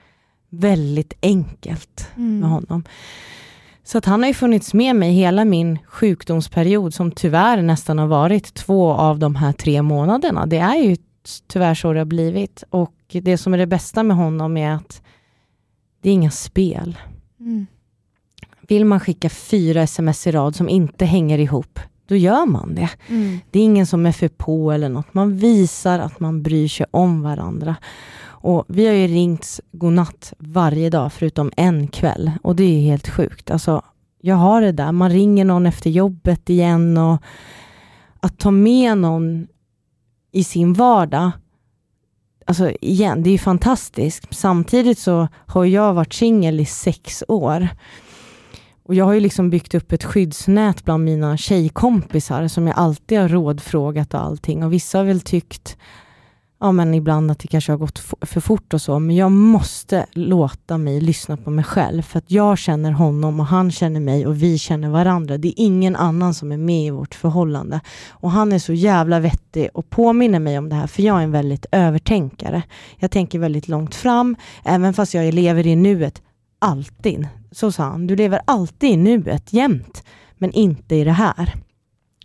väldigt 0.50 1.12
enkelt 1.22 2.08
mm. 2.16 2.40
med 2.40 2.50
honom. 2.50 2.84
Så 3.84 3.98
att 3.98 4.04
han 4.04 4.22
har 4.22 4.28
ju 4.28 4.34
funnits 4.34 4.74
med 4.74 4.96
mig 4.96 5.12
hela 5.12 5.44
min 5.44 5.78
sjukdomsperiod 5.86 6.94
som 6.94 7.10
tyvärr 7.10 7.62
nästan 7.62 7.98
har 7.98 8.06
varit 8.06 8.54
två 8.54 8.92
av 8.92 9.18
de 9.18 9.36
här 9.36 9.52
tre 9.52 9.82
månaderna. 9.82 10.46
Det 10.46 10.58
är 10.58 10.76
ju 10.76 10.96
tyvärr 11.46 11.74
så 11.74 11.92
det 11.92 12.00
har 12.00 12.04
blivit. 12.04 12.64
Och 12.70 12.94
det 13.08 13.38
som 13.38 13.54
är 13.54 13.58
det 13.58 13.66
bästa 13.66 14.02
med 14.02 14.16
honom 14.16 14.56
är 14.56 14.70
att 14.70 15.02
det 16.00 16.08
är 16.08 16.12
inga 16.12 16.30
spel. 16.30 16.98
Mm. 17.40 17.66
Vill 18.68 18.84
man 18.84 19.00
skicka 19.00 19.28
fyra 19.28 19.82
sms 19.82 20.26
i 20.26 20.30
rad 20.30 20.56
som 20.56 20.68
inte 20.68 21.04
hänger 21.04 21.38
ihop, 21.38 21.80
då 22.06 22.16
gör 22.16 22.46
man 22.46 22.74
det. 22.74 22.90
Mm. 23.08 23.38
Det 23.50 23.58
är 23.58 23.64
ingen 23.64 23.86
som 23.86 24.06
är 24.06 24.12
för 24.12 24.28
på 24.28 24.72
eller 24.72 24.88
något. 24.88 25.14
Man 25.14 25.36
visar 25.36 25.98
att 25.98 26.20
man 26.20 26.42
bryr 26.42 26.68
sig 26.68 26.86
om 26.90 27.22
varandra. 27.22 27.76
Och 28.40 28.64
Vi 28.68 28.86
har 28.86 28.94
ju 28.94 29.06
ringt 29.06 29.60
godnatt 29.72 30.32
varje 30.38 30.90
dag 30.90 31.12
förutom 31.12 31.52
en 31.56 31.88
kväll 31.88 32.30
och 32.42 32.56
det 32.56 32.64
är 32.64 32.80
helt 32.80 33.08
sjukt. 33.08 33.50
Alltså, 33.50 33.82
jag 34.20 34.36
har 34.36 34.60
det 34.60 34.72
där, 34.72 34.92
man 34.92 35.10
ringer 35.10 35.44
någon 35.44 35.66
efter 35.66 35.90
jobbet 35.90 36.50
igen 36.50 36.98
och 36.98 37.22
att 38.20 38.38
ta 38.38 38.50
med 38.50 38.98
någon 38.98 39.46
i 40.32 40.44
sin 40.44 40.72
vardag, 40.72 41.30
alltså 42.46 42.72
igen, 42.80 43.22
det 43.22 43.30
är 43.30 43.32
ju 43.32 43.38
fantastiskt. 43.38 44.26
Samtidigt 44.30 44.98
så 44.98 45.28
har 45.46 45.64
jag 45.64 45.94
varit 45.94 46.12
singel 46.12 46.60
i 46.60 46.64
sex 46.64 47.24
år. 47.28 47.68
Och 48.82 48.94
jag 48.94 49.04
har 49.04 49.12
ju 49.12 49.20
liksom 49.20 49.50
byggt 49.50 49.74
upp 49.74 49.92
ett 49.92 50.04
skyddsnät 50.04 50.84
bland 50.84 51.04
mina 51.04 51.36
tjejkompisar 51.36 52.48
som 52.48 52.66
jag 52.66 52.76
alltid 52.76 53.18
har 53.18 53.28
rådfrågat 53.28 54.14
och 54.14 54.20
allting. 54.20 54.64
Och 54.64 54.72
vissa 54.72 54.98
har 54.98 55.04
väl 55.04 55.20
tyckt 55.20 55.76
ja, 56.60 56.72
men 56.72 56.94
ibland 56.94 57.30
att 57.30 57.38
det 57.38 57.48
kanske 57.48 57.72
har 57.72 57.76
gått 57.76 57.98
för 58.20 58.40
fort 58.40 58.74
och 58.74 58.82
så, 58.82 58.98
men 58.98 59.16
jag 59.16 59.32
måste 59.32 60.06
låta 60.12 60.78
mig 60.78 61.00
lyssna 61.00 61.36
på 61.36 61.50
mig 61.50 61.64
själv, 61.64 62.02
för 62.02 62.18
att 62.18 62.30
jag 62.30 62.58
känner 62.58 62.92
honom 62.92 63.40
och 63.40 63.46
han 63.46 63.70
känner 63.70 64.00
mig 64.00 64.26
och 64.26 64.42
vi 64.42 64.58
känner 64.58 64.88
varandra. 64.88 65.38
Det 65.38 65.48
är 65.48 65.54
ingen 65.56 65.96
annan 65.96 66.34
som 66.34 66.52
är 66.52 66.56
med 66.56 66.86
i 66.86 66.90
vårt 66.90 67.14
förhållande. 67.14 67.80
Och 68.10 68.30
han 68.30 68.52
är 68.52 68.58
så 68.58 68.72
jävla 68.72 69.20
vettig 69.20 69.68
och 69.74 69.90
påminner 69.90 70.38
mig 70.38 70.58
om 70.58 70.68
det 70.68 70.76
här, 70.76 70.86
för 70.86 71.02
jag 71.02 71.18
är 71.18 71.24
en 71.24 71.32
väldigt 71.32 71.66
övertänkare. 71.72 72.62
Jag 72.96 73.10
tänker 73.10 73.38
väldigt 73.38 73.68
långt 73.68 73.94
fram, 73.94 74.36
även 74.64 74.94
fast 74.94 75.14
jag 75.14 75.34
lever 75.34 75.66
i 75.66 75.76
nuet, 75.76 76.22
alltid. 76.58 77.28
Så 77.52 77.72
sa 77.72 77.82
han, 77.82 78.06
du 78.06 78.16
lever 78.16 78.40
alltid 78.44 78.90
i 78.90 78.96
nuet, 78.96 79.52
jämt, 79.52 80.04
men 80.38 80.52
inte 80.52 80.96
i 80.96 81.04
det 81.04 81.12
här. 81.12 81.54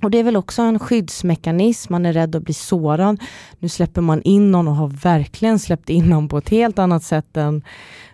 Och 0.04 0.12
Det 0.12 0.20
är 0.20 0.24
väl 0.24 0.38
också 0.38 0.62
en 0.62 0.80
skyddsmekanism, 0.80 1.94
man 1.94 2.06
är 2.06 2.14
rädd 2.14 2.36
att 2.36 2.44
bli 2.44 2.54
sårad. 2.54 3.22
Nu 3.60 3.70
släpper 3.70 4.02
man 4.02 4.22
in 4.22 4.52
någon 4.52 4.68
och 4.68 4.76
har 4.76 4.88
verkligen 4.88 5.60
släppt 5.60 5.90
in 5.90 6.10
någon 6.10 6.30
på 6.30 6.38
ett 6.38 6.50
helt 6.50 6.80
annat 6.80 7.04
sätt 7.04 7.38
än 7.38 7.64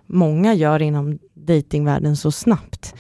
många 0.05 0.53
gör 0.53 0.81
inom 0.81 1.19
datingvärlden 1.33 2.17
så 2.17 2.31
snabbt. 2.31 2.95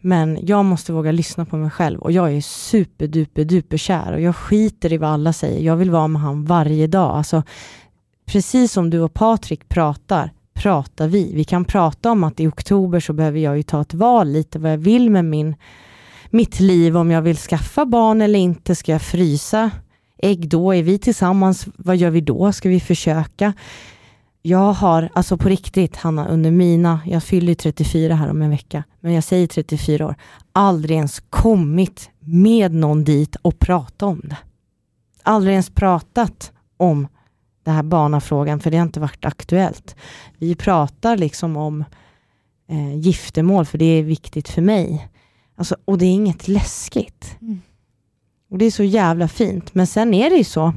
Men 0.00 0.38
jag 0.42 0.64
måste 0.64 0.92
våga 0.92 1.12
lyssna 1.12 1.44
på 1.44 1.56
mig 1.56 1.70
själv 1.70 2.00
och 2.00 2.12
jag 2.12 2.32
är 2.32 2.40
superduper 2.40 3.44
duper 3.44 3.76
kär 3.76 4.12
och 4.12 4.20
jag 4.20 4.36
skiter 4.36 4.92
i 4.92 4.96
vad 4.96 5.10
alla 5.10 5.32
säger. 5.32 5.66
Jag 5.66 5.76
vill 5.76 5.90
vara 5.90 6.08
med 6.08 6.22
han 6.22 6.44
varje 6.44 6.86
dag. 6.86 7.16
Alltså, 7.16 7.42
precis 8.26 8.72
som 8.72 8.90
du 8.90 9.00
och 9.00 9.14
Patrik 9.14 9.68
pratar, 9.68 10.32
pratar 10.54 11.08
vi. 11.08 11.34
Vi 11.34 11.44
kan 11.44 11.64
prata 11.64 12.10
om 12.10 12.24
att 12.24 12.40
i 12.40 12.46
oktober 12.46 13.00
så 13.00 13.12
behöver 13.12 13.38
jag 13.38 13.56
ju 13.56 13.62
ta 13.62 13.80
ett 13.80 13.94
val 13.94 14.28
lite 14.28 14.58
vad 14.58 14.72
jag 14.72 14.78
vill 14.78 15.10
med 15.10 15.24
min 15.24 15.54
mitt 16.30 16.60
liv 16.60 16.96
om 16.96 17.10
jag 17.10 17.22
vill 17.22 17.36
skaffa 17.36 17.86
barn 17.86 18.22
eller 18.22 18.38
inte. 18.38 18.74
Ska 18.74 18.92
jag 18.92 19.02
frysa 19.02 19.70
ägg 20.18 20.48
då? 20.48 20.74
Är 20.74 20.82
vi 20.82 20.98
tillsammans? 20.98 21.66
Vad 21.76 21.96
gör 21.96 22.10
vi 22.10 22.20
då? 22.20 22.52
Ska 22.52 22.68
vi 22.68 22.80
försöka? 22.80 23.52
Jag 24.42 24.72
har, 24.72 25.08
alltså 25.14 25.36
på 25.36 25.48
riktigt 25.48 25.96
Hanna, 25.96 26.28
under 26.28 26.50
mina, 26.50 27.00
jag 27.06 27.22
fyller 27.24 27.54
34 27.54 28.14
här 28.14 28.30
om 28.30 28.42
en 28.42 28.50
vecka, 28.50 28.84
men 29.00 29.12
jag 29.12 29.24
säger 29.24 29.46
34 29.46 30.06
år, 30.06 30.14
aldrig 30.52 30.96
ens 30.96 31.22
kommit 31.30 32.10
med 32.20 32.74
någon 32.74 33.04
dit 33.04 33.36
och 33.36 33.58
pratat 33.58 34.02
om 34.02 34.20
det. 34.24 34.36
Aldrig 35.22 35.52
ens 35.52 35.70
pratat 35.70 36.52
om 36.76 37.08
den 37.62 37.74
här 37.74 37.82
barnafrågan, 37.82 38.60
för 38.60 38.70
det 38.70 38.76
har 38.76 38.86
inte 38.86 39.00
varit 39.00 39.24
aktuellt. 39.24 39.96
Vi 40.38 40.54
pratar 40.54 41.16
liksom 41.16 41.56
om 41.56 41.84
eh, 42.68 42.96
giftermål, 42.96 43.66
för 43.66 43.78
det 43.78 43.84
är 43.84 44.02
viktigt 44.02 44.48
för 44.48 44.62
mig. 44.62 45.08
Alltså, 45.58 45.76
och 45.84 45.98
det 45.98 46.06
är 46.06 46.12
inget 46.12 46.48
läskigt. 46.48 47.36
Mm. 47.40 47.60
Och 48.50 48.58
Det 48.58 48.64
är 48.64 48.70
så 48.70 48.82
jävla 48.82 49.28
fint. 49.28 49.74
Men 49.74 49.86
sen 49.86 50.14
är 50.14 50.30
det 50.30 50.36
ju 50.36 50.44
så, 50.44 50.74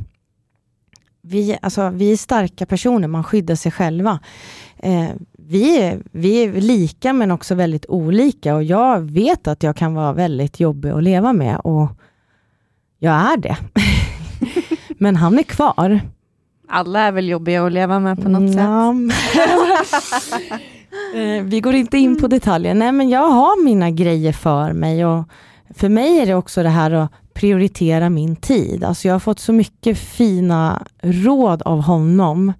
vi, 1.21 1.57
alltså, 1.61 1.89
vi 1.89 2.11
är 2.11 2.17
starka 2.17 2.65
personer, 2.65 3.07
man 3.07 3.23
skyddar 3.23 3.55
sig 3.55 3.71
själva. 3.71 4.19
Eh, 4.77 5.09
vi, 5.37 5.77
är, 5.81 6.01
vi 6.11 6.43
är 6.43 6.61
lika 6.61 7.13
men 7.13 7.31
också 7.31 7.55
väldigt 7.55 7.85
olika 7.85 8.55
och 8.55 8.63
jag 8.63 9.01
vet 9.01 9.47
att 9.47 9.63
jag 9.63 9.75
kan 9.75 9.93
vara 9.93 10.13
väldigt 10.13 10.59
jobbig 10.59 10.89
att 10.89 11.03
leva 11.03 11.33
med 11.33 11.59
och 11.59 11.87
jag 12.99 13.13
är 13.13 13.37
det. 13.37 13.57
men 14.99 15.15
han 15.15 15.39
är 15.39 15.43
kvar. 15.43 16.01
Alla 16.73 16.99
är 16.99 17.11
väl 17.11 17.29
jobbiga 17.29 17.65
att 17.65 17.71
leva 17.71 17.99
med 17.99 18.23
på 18.23 18.29
något 18.29 18.55
ja. 18.55 18.95
sätt. 19.31 20.61
Eh, 21.15 21.43
vi 21.43 21.61
går 21.61 21.75
inte 21.75 21.97
in 21.97 22.19
på 22.19 22.27
detaljer. 22.27 22.73
Nej, 22.73 22.91
men 22.91 23.09
jag 23.09 23.27
har 23.27 23.63
mina 23.63 23.91
grejer 23.91 24.33
för 24.33 24.73
mig 24.73 25.05
och 25.05 25.23
för 25.75 25.89
mig 25.89 26.19
är 26.19 26.25
det 26.25 26.35
också 26.35 26.63
det 26.63 26.69
här 26.69 26.91
att 26.91 27.11
prioritera 27.33 28.09
min 28.09 28.35
tid. 28.35 28.83
Alltså 28.83 29.07
jag 29.07 29.15
har 29.15 29.19
fått 29.19 29.39
så 29.39 29.53
mycket 29.53 29.97
fina 29.97 30.87
råd 31.01 31.61
av 31.61 31.81
honom. 31.81 32.53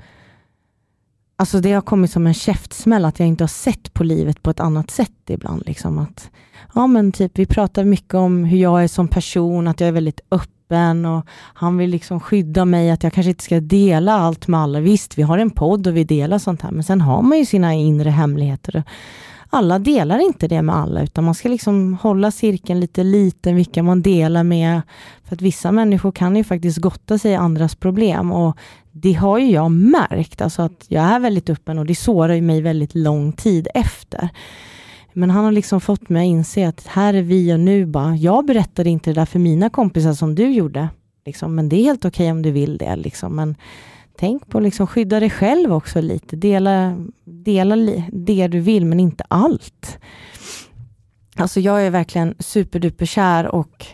Alltså 1.36 1.60
det 1.60 1.74
har 1.74 1.82
kommit 1.82 2.12
som 2.12 2.28
en 2.28 2.34
käftsmäll 2.34 3.06
att 3.06 3.20
jag 3.20 3.28
inte 3.28 3.44
har 3.44 3.50
sett 3.50 3.94
på 3.94 4.04
livet 4.04 4.44
på 4.44 4.50
ett 4.50 4.60
annat 4.60 4.92
sätt 4.92 5.30
ibland. 5.30 5.64
Liksom 5.66 6.00
att, 6.00 6.30
ja, 6.76 6.88
men 6.88 7.12
typ, 7.12 7.40
vi 7.40 7.46
pratar 7.46 7.84
mycket 7.84 8.14
om 8.14 8.44
hur 8.44 8.58
jag 8.58 8.84
är 8.84 8.88
som 8.88 9.08
person, 9.08 9.68
att 9.68 9.80
jag 9.80 9.88
är 9.88 9.94
väldigt 9.94 10.22
öppen 10.32 10.61
öppen 10.72 11.06
och 11.06 11.26
han 11.54 11.78
vill 11.78 11.90
liksom 11.90 12.20
skydda 12.20 12.66
mig, 12.66 12.92
att 12.92 13.04
jag 13.04 13.14
kanske 13.14 13.30
inte 13.30 13.44
ska 13.44 13.60
dela 13.60 14.14
allt 14.14 14.48
med 14.48 14.60
alla. 14.60 14.80
Visst, 14.80 15.18
vi 15.18 15.22
har 15.22 15.38
en 15.38 15.50
podd 15.50 15.88
och 15.88 15.98
vi 15.98 16.04
delar 16.04 16.40
sånt 16.40 16.62
här, 16.62 16.72
men 16.72 16.84
sen 16.84 17.02
har 17.02 17.22
man 17.22 17.38
ju 17.38 17.46
sina 17.46 17.74
inre 17.74 18.10
hemligheter. 18.10 18.84
Alla 19.54 19.80
delar 19.80 20.20
inte 20.20 20.48
det 20.48 20.62
med 20.62 20.76
alla, 20.76 21.04
utan 21.04 21.24
man 21.24 21.36
ska 21.36 21.50
liksom 21.50 21.98
hålla 22.02 22.32
cirkeln 22.32 22.80
lite 22.80 23.04
liten, 23.04 23.56
vilka 23.56 23.84
man 23.84 24.02
delar 24.02 24.44
med. 24.44 24.82
För 25.26 25.36
att 25.36 25.42
vissa 25.42 25.72
människor 25.72 26.12
kan 26.12 26.36
ju 26.36 26.44
faktiskt 26.44 26.78
gotta 26.78 27.18
sig 27.18 27.32
i 27.32 27.36
andras 27.36 27.76
problem 27.76 28.32
och 28.32 28.58
det 28.92 29.14
har 29.14 29.40
ju 29.40 29.52
jag 29.52 29.72
märkt, 29.72 30.42
alltså 30.42 30.62
att 30.62 30.86
jag 30.88 31.04
är 31.04 31.20
väldigt 31.20 31.50
öppen 31.50 31.80
och 31.80 31.86
det 31.86 31.96
sårar 31.96 32.34
ju 32.34 32.42
mig 32.42 32.62
väldigt 32.62 32.96
lång 32.96 33.32
tid 33.32 33.68
efter. 33.74 34.30
Men 35.14 35.30
han 35.30 35.46
har 35.46 35.52
liksom 35.52 35.82
fått 35.82 36.10
mig 36.10 36.28
att 36.30 36.32
inse 36.32 36.68
att 36.68 36.88
här 36.88 37.14
är 37.14 37.22
vi 37.22 37.54
och 37.54 37.60
nu 37.60 37.86
bara. 37.86 38.16
Jag 38.16 38.46
berättade 38.46 38.90
inte 38.90 39.10
det 39.10 39.14
där 39.14 39.26
för 39.26 39.40
mina 39.40 39.70
kompisar 39.70 40.14
som 40.14 40.36
du 40.36 40.50
gjorde. 40.50 40.90
Liksom, 41.26 41.56
men 41.56 41.70
det 41.70 41.76
är 41.76 41.84
helt 41.84 42.06
okej 42.06 42.26
okay 42.26 42.32
om 42.32 42.42
du 42.42 42.52
vill 42.52 42.78
det. 42.78 42.96
Liksom. 42.96 43.36
Men 43.36 43.56
tänk 44.18 44.48
på 44.48 44.58
att 44.58 44.64
liksom 44.64 44.88
skydda 44.88 45.20
dig 45.20 45.30
själv 45.30 45.74
också 45.74 46.02
lite. 46.02 46.36
Dela, 46.36 46.98
dela 47.24 47.76
det 48.12 48.48
du 48.48 48.60
vill, 48.60 48.86
men 48.86 49.00
inte 49.00 49.24
allt. 49.28 49.98
Alltså 51.36 51.60
jag 51.60 51.86
är 51.86 51.90
verkligen 51.90 52.36
superduper 52.40 53.06
kär 53.06 53.48
och 53.48 53.86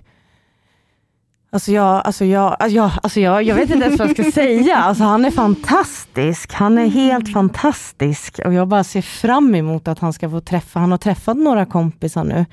Alltså 1.50 1.72
jag, 1.72 2.02
alltså 2.06 2.26
jag, 2.26 2.56
alltså 2.60 2.76
jag, 2.78 2.92
alltså 3.04 3.20
jag, 3.20 3.44
jag 3.44 3.56
vet 3.56 3.70
inte 3.70 3.86
ens 3.86 4.00
vad 4.00 4.10
jag 4.10 4.16
ska 4.16 4.32
säga. 4.42 4.76
Alltså 4.76 5.04
han 5.04 5.26
är 5.26 5.32
fantastisk. 5.32 6.54
Han 6.54 6.78
är 6.78 6.88
helt 6.88 7.34
fantastisk. 7.34 8.40
Och 8.46 8.54
jag 8.54 8.68
bara 8.68 8.84
ser 8.84 9.02
fram 9.02 9.56
emot 9.56 9.88
att 9.88 10.00
han 10.00 10.14
ska 10.14 10.30
få 10.30 10.42
träffa, 10.42 10.80
han 10.80 10.92
har 10.92 10.98
träffat 10.98 11.38
några 11.38 11.66
kompisar 11.66 12.24
nu. 12.24 12.46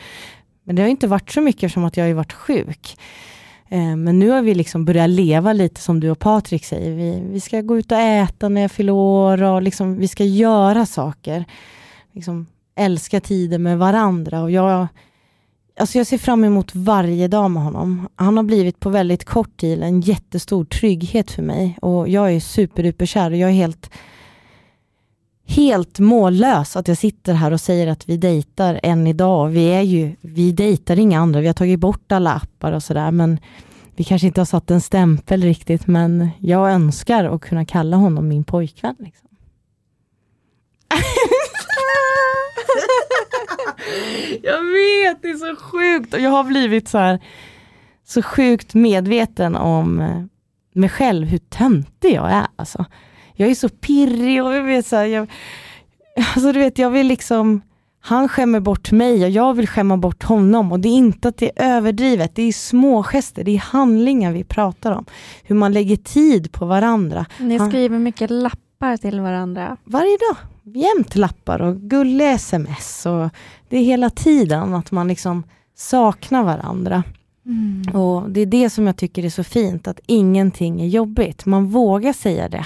Men 0.65 0.77
det 0.77 0.83
har 0.83 0.89
inte 0.89 1.07
varit 1.07 1.31
så 1.31 1.41
mycket 1.41 1.63
eftersom 1.63 1.85
att 1.85 1.97
jag 1.97 2.07
har 2.07 2.13
varit 2.13 2.33
sjuk. 2.33 2.97
Eh, 3.69 3.97
men 3.97 4.19
nu 4.19 4.31
har 4.31 4.43
vi 4.43 4.55
liksom 4.55 4.85
börjat 4.85 5.11
leva 5.11 5.53
lite 5.53 5.81
som 5.81 6.01
du 6.01 6.11
och 6.11 6.19
Patrik 6.19 6.65
säger. 6.65 6.91
Vi, 6.91 7.23
vi 7.33 7.41
ska 7.41 7.61
gå 7.61 7.79
ut 7.79 7.93
och 7.93 7.99
äta 7.99 8.49
när 8.49 8.61
jag 8.61 8.73
fyller 8.73 8.93
år 8.93 9.43
och 9.43 9.63
liksom, 9.63 9.97
vi 9.97 10.09
ska 10.09 10.25
göra 10.25 10.87
saker. 10.87 11.45
Liksom 12.13 12.47
älska 12.77 13.21
tiden 13.21 13.63
med 13.63 13.79
varandra. 13.79 14.43
Och 14.43 14.51
jag 14.51 14.89
Alltså 15.77 15.99
jag 15.99 16.07
ser 16.07 16.19
fram 16.19 16.45
emot 16.45 16.75
varje 16.75 17.29
dag 17.29 17.51
med 17.51 17.63
honom. 17.63 18.09
Han 18.17 18.37
har 18.37 18.45
blivit 18.45 18.81
på 18.81 18.91
väldigt 18.91 19.25
kort 19.25 19.57
tid 19.57 19.83
en 19.83 20.01
jättestor 20.01 20.65
trygghet 20.65 21.31
för 21.31 21.43
mig 21.43 21.79
och 21.83 22.09
jag 22.09 22.33
är 22.33 22.41
superduper 22.41 23.07
kär 23.07 23.31
och 23.31 23.37
jag 23.37 23.51
är 23.51 23.55
helt 23.55 23.91
helt 25.47 25.99
mållös 25.99 26.77
att 26.77 26.89
jag 26.89 26.99
sitter 26.99 27.35
här 27.35 27.51
och 27.51 27.61
säger 27.61 27.87
att 27.87 28.09
vi 28.09 28.17
dejtar 28.17 28.81
än 28.83 29.07
idag. 29.07 29.49
Vi 29.49 29.67
är 29.67 29.83
ju, 29.83 30.17
vi 30.21 30.53
dejtar 30.53 30.99
inga 30.99 31.21
andra, 31.21 31.41
vi 31.41 31.47
har 31.47 31.55
tagit 31.55 31.81
bort 31.81 32.13
alla 32.13 32.33
appar 32.33 32.73
och 32.73 32.83
sådär, 32.83 33.11
men 33.11 33.39
vi 33.97 34.05
kanske 34.05 34.27
inte 34.27 34.41
har 34.41 34.47
satt 34.47 34.71
en 34.71 34.81
stämpel 34.81 35.43
riktigt, 35.43 35.87
men 35.87 36.31
jag 36.39 36.71
önskar 36.73 37.25
att 37.25 37.41
kunna 37.41 37.65
kalla 37.65 37.97
honom 37.97 38.29
min 38.29 38.45
pojkvän. 38.45 38.97
Liksom. 38.99 39.29
jag 44.43 44.63
vet, 44.63 45.23
det 45.23 45.29
är 45.29 45.37
så 45.37 45.57
sjukt 45.57 46.15
och 46.15 46.21
jag 46.21 46.31
har 46.31 46.45
blivit 46.45 46.89
så 46.89 46.99
här 46.99 47.21
så 48.07 48.23
sjukt 48.23 48.75
medveten 48.75 49.57
om 49.57 50.01
eh, 50.01 50.23
mig 50.75 50.89
själv, 50.89 51.27
hur 51.27 51.39
töntig 51.39 52.15
jag 52.15 52.31
är. 52.31 52.47
Alltså. 52.57 52.85
Jag 53.35 53.51
är 53.51 53.55
så 53.55 53.69
pirrig 53.69 54.45
och 54.45 54.55
jag 54.55 54.63
vet, 54.63 54.87
så 54.87 54.97
här, 54.97 55.05
jag, 55.05 55.31
alltså, 56.17 56.53
du 56.53 56.59
vet, 56.59 56.79
jag 56.79 56.91
vill 56.91 57.07
liksom 57.07 57.63
han 58.07 58.29
skämmer 58.29 58.61
bort 58.61 58.93
mig 58.93 59.25
och 59.25 59.31
jag 59.31 59.55
vill 59.55 59.69
skämma 59.69 59.97
bort 59.97 60.23
honom 60.23 60.73
och 60.73 60.81
det 60.81 60.89
är 60.89 60.97
inte 60.97 61.29
att 61.29 61.37
det 61.37 61.51
är 61.57 61.77
överdrivet, 61.77 62.35
det 62.35 62.43
är 62.43 62.53
små 62.53 63.03
gester, 63.03 63.45
det 63.45 63.51
är 63.51 63.59
handlingar 63.59 64.33
vi 64.33 64.45
pratar 64.45 64.93
om. 64.93 65.05
Hur 65.43 65.55
man 65.55 65.73
lägger 65.73 65.97
tid 65.97 66.53
på 66.53 66.67
varandra. 66.67 67.27
Ni 67.39 67.59
skriver 67.59 67.99
mycket 67.99 68.31
lappar 68.85 68.97
till 68.97 69.21
varandra. 69.21 69.77
Varje 69.85 70.17
dag, 70.17 70.37
jämt 70.75 71.17
lappar 71.17 71.63
och 71.63 71.77
gulliga 71.77 72.31
sms 72.31 73.07
och 73.07 73.31
det 73.69 73.77
är 73.77 73.85
hela 73.85 74.11
tiden 74.11 74.75
att 74.75 74.91
man 74.91 75.09
liksom 75.09 75.45
saknar 75.75 76.45
varandra. 76.45 77.03
Mm. 77.47 77.97
Och 77.97 78.31
Det 78.31 78.41
är 78.41 78.47
det 78.47 78.71
som 78.71 78.87
jag 78.87 78.97
tycker 78.97 79.25
är 79.25 79.31
så 79.31 79.45
fint, 79.45 79.89
att 79.89 80.01
ingenting 80.07 80.81
är 80.83 80.87
jobbigt. 80.87 81.47
Man 81.47 81.67
vågar 81.67 82.13
säga 82.13 82.49
det 82.49 82.65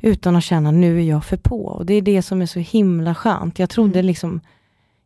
utan 0.00 0.36
att 0.36 0.44
känna 0.44 0.70
nu 0.70 0.98
är 0.98 1.04
jag 1.04 1.24
för 1.24 1.36
på. 1.36 1.66
Och 1.66 1.86
Det 1.86 1.94
är 1.94 2.02
det 2.02 2.22
som 2.22 2.42
är 2.42 2.46
så 2.46 2.58
himla 2.58 3.14
skönt. 3.14 3.58
Jag 3.58 3.70
trodde 3.70 3.98
mm. 3.98 4.06
liksom 4.06 4.40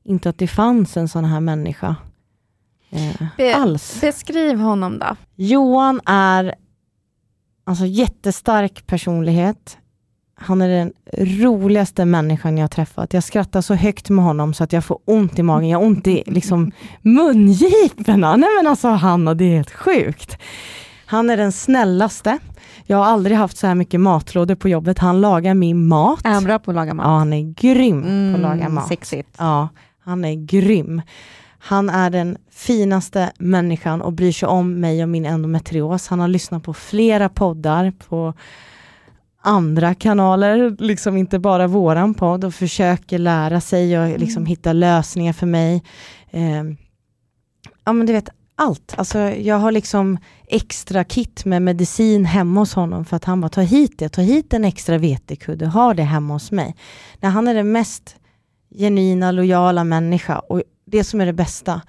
inte 0.05 0.29
att 0.29 0.39
det 0.39 0.49
fanns 0.49 0.97
en 0.97 1.09
sån 1.09 1.25
här 1.25 1.41
människa 1.41 1.97
eh, 2.91 3.27
Be 3.37 3.57
alls. 3.57 4.01
Beskriv 4.01 4.59
honom 4.59 4.99
då. 4.99 5.17
Johan 5.37 6.01
är 6.07 6.55
alltså 7.65 7.87
jättestark 7.87 8.87
personlighet. 8.87 9.80
Han 10.43 10.63
är 10.63 10.69
den 10.69 10.93
roligaste 11.19 12.05
människan 12.05 12.59
jag 12.59 12.63
har 12.63 12.69
träffat. 12.69 13.15
Jag 13.15 13.25
skrattar 13.25 13.61
så 13.61 13.75
högt 13.75 14.11
med 14.11 14.25
honom 14.25 14.55
så 14.55 14.65
att 14.65 14.73
jag 14.73 14.85
får 14.85 14.99
ont 15.05 15.39
i 15.39 15.43
magen. 15.43 15.69
Jag 15.69 15.79
har 15.79 15.87
ont 15.87 16.07
i 16.07 16.23
liksom, 16.27 16.73
mungiporna. 17.03 18.37
Nej 18.37 18.49
men 18.59 18.67
alltså 18.67 18.89
Hanna, 18.89 19.35
det 19.35 19.45
är 19.45 19.57
helt 19.57 19.71
sjukt. 19.71 20.39
Han 21.07 21.31
är 21.31 21.37
den 21.37 21.53
snällaste. 21.53 22.39
Jag 22.87 22.97
har 22.97 23.05
aldrig 23.05 23.37
haft 23.37 23.57
så 23.57 23.67
här 23.67 23.75
mycket 23.75 24.01
matlådor 24.01 24.55
på 24.55 24.69
jobbet. 24.69 24.99
Han 24.99 25.21
lagar 25.21 25.55
min 25.55 25.89
mat. 25.89 26.21
Är 26.25 26.31
han 26.31 26.45
bra 26.45 26.59
på 26.59 26.71
att 26.71 26.75
laga 26.75 26.95
mat? 26.95 27.07
Ja, 27.07 27.19
han 27.19 27.33
är 27.33 27.55
grym 27.55 28.03
mm, 28.03 28.33
på 28.33 28.37
att 28.37 28.43
laga 28.43 28.69
mat. 28.69 28.89
Sexigt. 28.89 29.37
Ja, 29.39 29.69
han 30.05 30.25
är 30.25 30.35
grym. 30.35 31.03
Han 31.59 31.91
är 31.91 32.11
den 32.11 32.37
finaste 32.51 33.33
människan 33.39 34.03
och 34.03 34.13
bryr 34.13 34.33
sig 34.33 34.49
om 34.49 34.81
mig 34.81 35.03
och 35.03 35.09
min 35.09 35.27
endometrios. 35.27 36.09
Han 36.09 36.21
har 36.21 36.29
lyssnat 36.29 36.63
på 36.63 36.75
flera 36.75 37.29
poddar 37.29 37.93
på 38.09 38.35
andra 39.43 39.95
kanaler, 39.95 40.77
liksom 40.79 41.17
inte 41.17 41.39
bara 41.39 41.67
våran 41.67 42.15
podd 42.15 42.45
och 42.45 42.55
försöker 42.55 43.19
lära 43.19 43.61
sig 43.61 43.99
och 43.99 44.19
liksom 44.19 44.43
mm. 44.43 44.47
hitta 44.47 44.73
lösningar 44.73 45.33
för 45.33 45.47
mig. 45.47 45.83
Eh, 46.31 46.65
ja 47.85 47.93
men 47.93 48.07
du 48.07 48.13
vet, 48.13 48.29
allt. 48.55 48.95
Alltså, 48.97 49.19
jag 49.19 49.57
har 49.57 49.73
liksom 49.73 50.19
extra 50.47 51.05
kit 51.05 51.45
med 51.45 51.63
medicin 51.63 52.25
hemma 52.25 52.61
hos 52.61 52.75
honom 52.75 53.05
för 53.05 53.17
att 53.17 53.25
han 53.25 53.41
bara, 53.41 53.49
ta 53.49 53.61
hit 53.61 53.99
det, 53.99 54.09
ta 54.09 54.21
hit 54.21 54.55
en 54.55 54.65
extra 54.65 54.99
vetekudde, 54.99 55.67
ha 55.67 55.95
det 55.95 56.03
hemma 56.03 56.33
hos 56.33 56.51
mig. 56.51 56.75
När 57.21 57.31
han 57.31 57.49
är 57.49 57.55
den 57.55 57.73
mest 57.73 58.17
genuina, 58.75 59.31
lojala 59.31 59.85
människa 59.85 60.39
och 60.39 60.63
det 60.87 61.05
som 61.05 61.21
är 61.21 61.27
det 61.27 61.33
bästa, 61.33 61.81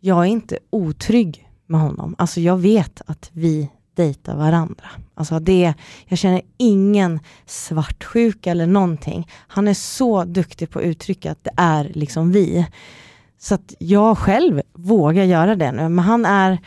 jag 0.00 0.18
är 0.18 0.24
inte 0.24 0.58
otrygg 0.70 1.48
med 1.66 1.80
honom. 1.80 2.14
Alltså 2.18 2.40
jag 2.40 2.56
vet 2.58 3.02
att 3.06 3.30
vi 3.32 3.70
dejtar 3.94 4.36
varandra. 4.36 4.84
Alltså 5.14 5.38
det, 5.38 5.74
jag 6.06 6.18
känner 6.18 6.42
ingen 6.58 7.20
svartsjuka 7.46 8.50
eller 8.50 8.66
någonting. 8.66 9.28
Han 9.48 9.68
är 9.68 9.74
så 9.74 10.24
duktig 10.24 10.70
på 10.70 10.78
att 10.78 10.84
uttrycka 10.84 11.32
att 11.32 11.44
det 11.44 11.52
är 11.56 11.90
liksom 11.94 12.32
vi. 12.32 12.66
Så 13.38 13.54
att 13.54 13.74
jag 13.78 14.18
själv 14.18 14.62
vågar 14.72 15.24
göra 15.24 15.56
det 15.56 15.72
nu, 15.72 15.88
men 15.88 16.04
han 16.04 16.24
är 16.24 16.58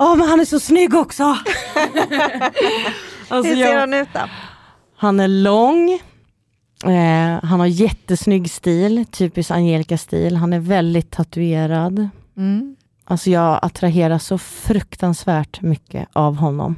Åh, 0.00 0.16
men 0.16 0.28
han 0.28 0.40
är 0.40 0.44
så 0.44 0.60
snygg 0.60 0.94
också! 0.94 1.22
alltså, 3.28 3.48
Hur 3.48 3.56
ser 3.56 3.72
jag, 3.72 3.80
han 3.80 3.94
ut 3.94 4.08
då? 4.12 4.20
Han 4.96 5.20
är 5.20 5.28
lång, 5.28 5.90
eh, 6.84 7.44
han 7.44 7.60
har 7.60 7.66
jättesnygg 7.66 8.50
stil, 8.50 9.06
typisk 9.10 9.50
Angelica-stil. 9.50 10.36
Han 10.36 10.52
är 10.52 10.58
väldigt 10.58 11.10
tatuerad. 11.10 12.08
Mm. 12.36 12.76
Alltså 13.10 13.30
jag 13.30 13.58
attraheras 13.62 14.26
så 14.26 14.38
fruktansvärt 14.38 15.62
mycket 15.62 16.08
av 16.12 16.36
honom. 16.36 16.76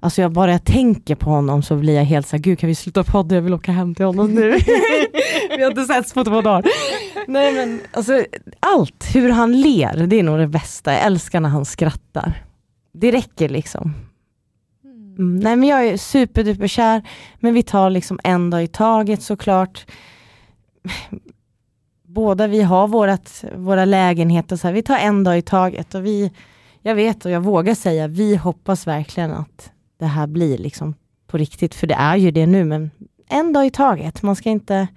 Alltså 0.00 0.22
jag 0.22 0.32
bara 0.32 0.52
jag 0.52 0.64
tänker 0.64 1.14
på 1.14 1.30
honom 1.30 1.62
så 1.62 1.76
blir 1.76 1.94
jag 1.94 2.04
helt 2.04 2.26
såhär, 2.26 2.42
gud 2.42 2.58
kan 2.58 2.68
vi 2.68 2.74
sluta 2.74 3.04
podda, 3.04 3.34
jag 3.34 3.42
vill 3.42 3.54
åka 3.54 3.72
hem 3.72 3.94
till 3.94 4.04
honom 4.04 4.34
nu. 4.34 4.50
vi 5.56 5.62
har 5.62 5.70
inte 5.70 5.84
setts 5.84 6.14
på 6.14 6.24
två 6.24 6.40
dagar. 6.40 6.64
Nej 7.26 7.54
men 7.54 7.80
alltså 7.92 8.24
allt, 8.60 9.14
hur 9.14 9.30
han 9.30 9.60
ler, 9.60 10.06
det 10.06 10.16
är 10.16 10.22
nog 10.22 10.38
det 10.38 10.46
bästa. 10.46 10.92
Jag 10.92 11.02
älskar 11.02 11.40
när 11.40 11.48
han 11.48 11.64
skrattar. 11.64 12.44
Det 12.92 13.12
räcker 13.12 13.48
liksom. 13.48 13.94
Mm. 14.84 15.16
mm 15.18 15.36
nej 15.36 15.56
men 15.56 15.68
jag 15.68 15.86
är 15.86 15.96
superduper 15.96 16.68
kär, 16.68 17.02
men 17.40 17.54
vi 17.54 17.62
tar 17.62 17.90
liksom 17.90 18.20
en 18.24 18.50
dag 18.50 18.64
i 18.64 18.68
taget 18.68 19.22
såklart. 19.22 19.86
Båda 22.18 22.46
vi 22.46 22.62
har 22.62 22.88
vårat, 22.88 23.44
våra 23.54 23.84
lägenheter, 23.84 24.56
så 24.56 24.66
här, 24.66 24.74
vi 24.74 24.82
tar 24.82 24.96
en 24.96 25.24
dag 25.24 25.38
i 25.38 25.42
taget 25.42 25.94
och 25.94 26.06
vi, 26.06 26.32
jag 26.82 26.94
vet 26.94 27.24
och 27.24 27.30
jag 27.30 27.40
vågar 27.40 27.74
säga, 27.74 28.08
vi 28.08 28.36
hoppas 28.36 28.86
verkligen 28.86 29.32
att 29.32 29.72
det 29.98 30.06
här 30.06 30.26
blir 30.26 30.58
liksom 30.58 30.94
på 31.26 31.38
riktigt, 31.38 31.74
för 31.74 31.86
det 31.86 31.94
är 31.94 32.16
ju 32.16 32.30
det 32.30 32.46
nu, 32.46 32.64
men 32.64 32.90
en 33.28 33.52
dag 33.52 33.66
i 33.66 33.70
taget. 33.70 34.22
Man 34.22 34.36
ska 34.36 34.50
inte 34.50 34.88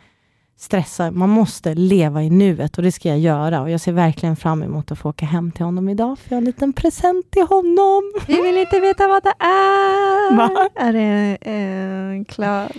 stressa, 0.59 1.11
man 1.11 1.29
måste 1.29 1.73
leva 1.73 2.23
i 2.23 2.29
nuet 2.29 2.77
och 2.77 2.83
det 2.83 2.91
ska 2.91 3.09
jag 3.09 3.19
göra. 3.19 3.61
Och 3.61 3.69
jag 3.69 3.81
ser 3.81 3.91
verkligen 3.91 4.35
fram 4.35 4.63
emot 4.63 4.91
att 4.91 4.99
få 4.99 5.09
åka 5.09 5.25
hem 5.25 5.51
till 5.51 5.65
honom 5.65 5.89
idag, 5.89 6.19
för 6.19 6.29
jag 6.29 6.35
har 6.35 6.41
en 6.41 6.45
liten 6.45 6.73
present 6.73 7.31
till 7.31 7.43
honom. 7.43 8.13
Vi 8.27 8.41
vill 8.41 8.57
inte 8.57 8.79
veta 8.79 9.07
vad 9.07 9.23
det 9.23 9.35
är. 9.45 10.37
Va? 10.37 10.69
Är 10.75 10.93
det 10.93 11.37
eh, 11.41 12.25
klä, 12.25 12.69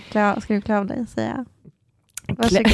ska 0.41 0.53
du 0.53 0.61
klä 0.61 0.77
av 0.77 0.85
dig, 0.85 1.05
säga? 1.07 1.45
Varsågod, 2.27 2.71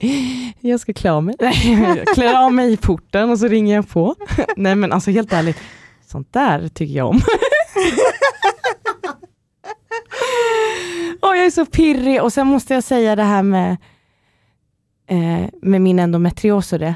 jag 0.00 0.54
jag 0.60 0.80
ska 0.80 0.92
klä 0.92 1.12
av 1.12 1.24
mig. 1.24 1.34
jag 1.38 2.06
klär 2.14 2.44
av 2.44 2.52
mig 2.52 2.72
i 2.72 2.76
porten 2.76 3.30
och 3.30 3.38
så 3.38 3.48
ringer 3.48 3.74
jag 3.74 3.88
på. 3.88 4.14
Nej 4.56 4.74
men 4.74 4.92
alltså 4.92 5.10
helt 5.10 5.32
ärligt, 5.32 5.58
sånt 6.06 6.32
där 6.32 6.68
tycker 6.68 6.94
jag 6.94 7.08
om. 7.08 7.16
oh, 11.22 11.36
jag 11.36 11.46
är 11.46 11.50
så 11.50 11.66
pirrig 11.66 12.22
och 12.22 12.32
sen 12.32 12.46
måste 12.46 12.74
jag 12.74 12.84
säga 12.84 13.16
det 13.16 13.22
här 13.22 13.42
med, 13.42 13.76
eh, 15.08 15.44
med 15.62 15.80
min 15.80 15.98
endometrios 15.98 16.72
och 16.72 16.78
det. 16.78 16.94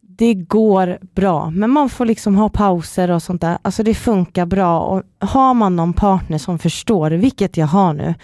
Det 0.00 0.34
går 0.34 0.98
bra, 1.14 1.50
men 1.50 1.70
man 1.70 1.88
får 1.88 2.04
liksom 2.04 2.36
ha 2.36 2.48
pauser 2.48 3.10
och 3.10 3.22
sånt 3.22 3.40
där. 3.40 3.58
Alltså 3.62 3.82
det 3.82 3.94
funkar 3.94 4.46
bra 4.46 4.80
och 4.80 5.02
har 5.18 5.54
man 5.54 5.76
någon 5.76 5.92
partner 5.92 6.38
som 6.38 6.58
förstår, 6.58 7.10
vilket 7.10 7.56
jag 7.56 7.66
har 7.66 7.92
nu, 7.94 8.14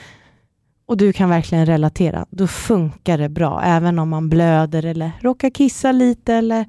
och 0.86 0.96
du 0.96 1.12
kan 1.12 1.30
verkligen 1.30 1.66
relatera, 1.66 2.26
då 2.30 2.46
funkar 2.46 3.18
det 3.18 3.28
bra, 3.28 3.62
även 3.64 3.98
om 3.98 4.08
man 4.08 4.28
blöder 4.28 4.84
eller 4.84 5.12
råkar 5.20 5.50
kissa 5.50 5.92
lite 5.92 6.34
eller 6.34 6.66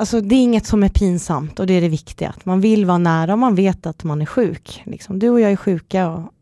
Alltså 0.00 0.20
det 0.20 0.34
är 0.34 0.42
inget 0.42 0.66
som 0.66 0.82
är 0.82 0.88
pinsamt 0.88 1.60
och 1.60 1.66
det 1.66 1.74
är 1.74 1.80
det 1.80 1.88
viktiga. 1.88 2.28
Att 2.28 2.44
man 2.44 2.60
vill 2.60 2.84
vara 2.84 2.98
nära 2.98 3.32
och 3.32 3.38
man 3.38 3.54
vet 3.54 3.86
att 3.86 4.04
man 4.04 4.22
är 4.22 4.26
sjuk. 4.26 4.82
Liksom. 4.86 5.18
Du 5.18 5.30
och 5.30 5.40
jag 5.40 5.52
är 5.52 5.56
sjuka 5.56 6.10
och 6.10 6.32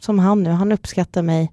som 0.00 0.18
han 0.18 0.42
nu, 0.42 0.50
han 0.50 0.72
uppskattar 0.72 1.22
mig 1.22 1.52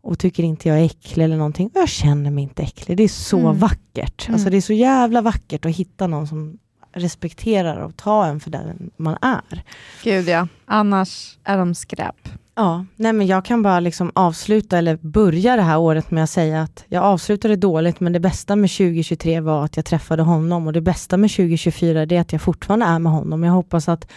och 0.00 0.18
tycker 0.18 0.42
inte 0.42 0.68
jag 0.68 0.78
är 0.78 0.84
äcklig 0.84 1.24
eller 1.24 1.36
någonting. 1.36 1.70
Jag 1.74 1.88
känner 1.88 2.30
mig 2.30 2.44
inte 2.44 2.62
äcklig. 2.62 2.96
Det 2.96 3.02
är 3.02 3.08
så 3.08 3.38
mm. 3.38 3.58
vackert. 3.58 4.28
Mm. 4.28 4.34
Alltså 4.34 4.50
det 4.50 4.56
är 4.56 4.60
så 4.60 4.72
jävla 4.72 5.20
vackert 5.20 5.66
att 5.66 5.76
hitta 5.76 6.06
någon 6.06 6.28
som 6.28 6.58
respekterar 6.92 7.76
och 7.76 7.96
tar 7.96 8.26
en 8.26 8.40
för 8.40 8.50
den 8.50 8.90
man 8.96 9.16
är. 9.22 9.62
Gud 10.02 10.28
ja, 10.28 10.48
annars 10.64 11.38
är 11.44 11.58
de 11.58 11.74
skräp. 11.74 12.28
Ja, 12.58 12.84
nej 12.96 13.12
men 13.12 13.26
jag 13.26 13.44
kan 13.44 13.62
bara 13.62 13.80
liksom 13.80 14.12
avsluta 14.14 14.78
eller 14.78 14.96
börja 14.96 15.56
det 15.56 15.62
här 15.62 15.78
året 15.78 16.10
med 16.10 16.24
att 16.24 16.30
säga 16.30 16.62
att 16.62 16.84
jag 16.88 17.04
avslutade 17.04 17.56
dåligt, 17.56 18.00
men 18.00 18.12
det 18.12 18.20
bästa 18.20 18.56
med 18.56 18.70
2023 18.70 19.40
var 19.40 19.64
att 19.64 19.76
jag 19.76 19.84
träffade 19.84 20.22
honom 20.22 20.66
och 20.66 20.72
det 20.72 20.80
bästa 20.80 21.16
med 21.16 21.30
2024 21.30 22.02
är 22.02 22.20
att 22.20 22.32
jag 22.32 22.42
fortfarande 22.42 22.86
är 22.86 22.98
med 22.98 23.12
honom. 23.12 23.42
Jag 23.42 23.52
hoppas 23.52 23.88
att 23.88 24.10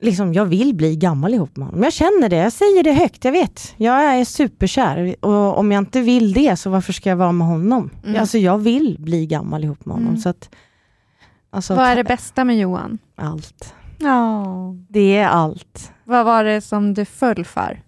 liksom, 0.00 0.34
jag 0.34 0.46
vill 0.46 0.74
bli 0.74 0.96
gammal 0.96 1.34
ihop 1.34 1.56
med 1.56 1.66
honom. 1.68 1.82
Jag 1.82 1.92
känner 1.92 2.28
det, 2.28 2.36
jag 2.36 2.52
säger 2.52 2.82
det 2.82 2.92
högt, 2.92 3.24
jag 3.24 3.32
vet. 3.32 3.74
Jag 3.76 4.04
är 4.04 4.24
superkär 4.24 5.24
och 5.24 5.58
om 5.58 5.72
jag 5.72 5.80
inte 5.80 6.00
vill 6.00 6.32
det, 6.32 6.56
så 6.56 6.70
varför 6.70 6.92
ska 6.92 7.08
jag 7.08 7.16
vara 7.16 7.32
med 7.32 7.46
honom? 7.46 7.90
Mm. 8.04 8.20
Alltså 8.20 8.38
jag 8.38 8.58
vill 8.58 8.96
bli 8.98 9.26
gammal 9.26 9.64
ihop 9.64 9.84
med 9.84 9.94
honom. 9.94 10.08
Mm. 10.08 10.20
Så 10.20 10.28
att, 10.28 10.50
alltså, 11.50 11.74
Vad 11.74 11.86
är 11.86 11.96
det 11.96 12.04
bästa 12.04 12.44
med 12.44 12.58
Johan? 12.58 12.98
Allt. 13.16 13.74
Oh. 14.00 14.74
Det 14.88 15.16
är 15.16 15.26
allt. 15.26 15.92
Vad 16.04 16.24
var 16.24 16.44
det 16.44 16.60
som 16.60 16.94
du 16.94 17.04
föll 17.04 17.44
för? 17.44 17.82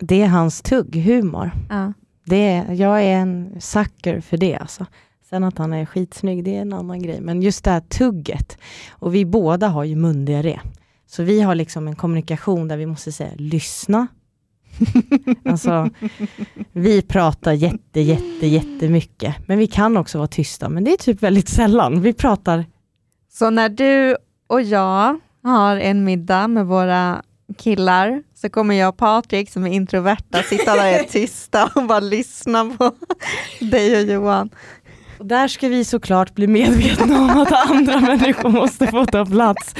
Det 0.00 0.22
är 0.22 0.28
hans 0.28 0.62
tugghumor. 0.62 1.50
Ja. 1.68 1.92
Det 2.24 2.48
är, 2.48 2.72
jag 2.72 3.02
är 3.02 3.16
en 3.16 3.60
sucker 3.60 4.20
för 4.20 4.36
det 4.36 4.56
alltså. 4.56 4.86
Sen 5.30 5.44
att 5.44 5.58
han 5.58 5.72
är 5.72 5.86
skitsnygg, 5.86 6.44
det 6.44 6.56
är 6.56 6.60
en 6.60 6.72
annan 6.72 7.02
grej. 7.02 7.20
Men 7.20 7.42
just 7.42 7.64
det 7.64 7.70
här 7.70 7.80
tugget. 7.80 8.58
Och 8.90 9.14
vi 9.14 9.24
båda 9.24 9.68
har 9.68 9.84
ju 9.84 9.96
mundiarré. 9.96 10.60
Så 11.06 11.22
vi 11.22 11.40
har 11.40 11.54
liksom 11.54 11.88
en 11.88 11.96
kommunikation 11.96 12.68
där 12.68 12.76
vi 12.76 12.86
måste 12.86 13.12
säga 13.12 13.30
lyssna. 13.36 14.06
alltså, 15.44 15.90
vi 16.72 17.02
pratar 17.02 17.52
jätte, 17.52 18.00
jätte, 18.00 18.46
jättemycket. 18.46 19.34
Men 19.46 19.58
vi 19.58 19.66
kan 19.66 19.96
också 19.96 20.18
vara 20.18 20.28
tysta. 20.28 20.68
Men 20.68 20.84
det 20.84 20.92
är 20.92 20.96
typ 20.96 21.22
väldigt 21.22 21.48
sällan. 21.48 22.02
Vi 22.02 22.12
pratar 22.12 22.66
Så 23.32 23.50
när 23.50 23.68
du 23.68 24.16
och 24.48 24.62
jag 24.62 25.20
har 25.44 25.76
en 25.76 26.04
middag 26.04 26.48
med 26.48 26.66
våra 26.66 27.22
killar 27.58 28.22
så 28.34 28.48
kommer 28.50 28.74
jag 28.74 28.88
och 28.88 28.96
Patrik 28.96 29.50
som 29.50 29.66
är 29.66 29.70
introverta 29.72 30.42
sitta 30.42 30.74
där 30.74 30.94
och 30.94 31.00
är 31.00 31.02
tysta 31.02 31.70
och 31.74 31.84
bara 31.86 32.00
lyssna 32.00 32.64
på 32.78 32.92
dig 33.60 33.96
och 33.96 34.02
Johan. 34.12 34.50
Och 35.18 35.26
där 35.26 35.48
ska 35.48 35.68
vi 35.68 35.84
såklart 35.84 36.34
bli 36.34 36.46
medvetna 36.46 37.18
om 37.22 37.30
att 37.30 37.70
andra 37.70 38.00
människor 38.16 38.48
måste 38.48 38.86
få 38.86 39.06
ta 39.06 39.26
plats. 39.26 39.74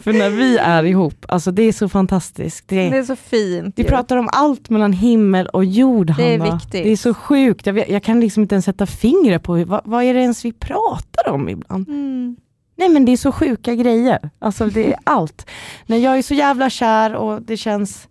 För 0.00 0.12
när 0.12 0.30
vi 0.30 0.56
är 0.58 0.82
ihop, 0.84 1.24
alltså 1.28 1.50
det 1.50 1.62
är 1.62 1.72
så 1.72 1.88
fantastiskt. 1.88 2.68
Det 2.68 2.90
Det 2.90 2.96
är 2.98 3.02
så 3.02 3.16
fint. 3.16 3.74
vi 3.78 3.82
ju. 3.82 3.88
pratar 3.88 4.16
om 4.16 4.28
allt 4.32 4.70
mellan 4.70 4.92
himmel 4.92 5.46
och 5.46 5.64
jord, 5.64 6.14
Det 6.16 6.34
är 6.34 6.38
Hanna. 6.38 6.54
viktigt. 6.54 6.84
Det 6.84 6.92
är 6.92 6.96
så 6.96 7.14
sjukt. 7.14 7.66
Jag, 7.66 7.90
jag 7.90 8.02
kan 8.02 8.20
liksom 8.20 8.42
inte 8.42 8.54
ens 8.54 8.64
sätta 8.64 8.86
fingret 8.86 9.42
på 9.42 9.64
vad, 9.64 9.80
vad 9.84 10.04
är 10.04 10.14
det 10.14 10.20
ens 10.20 10.44
vi 10.44 10.52
pratar 10.52 11.28
om 11.28 11.48
ibland. 11.48 11.88
Mm. 11.88 12.36
Nej 12.76 12.88
men 12.88 13.04
det 13.04 13.12
är 13.12 13.16
så 13.16 13.32
sjuka 13.32 13.74
grejer. 13.74 14.30
Alltså 14.38 14.66
det 14.66 14.92
är 14.92 14.98
allt. 15.04 15.50
När 15.86 15.96
jag 15.96 16.18
är 16.18 16.22
så 16.22 16.34
jävla 16.34 16.70
kär 16.70 17.14
och 17.14 17.42
det 17.42 17.56
känns 17.56 18.08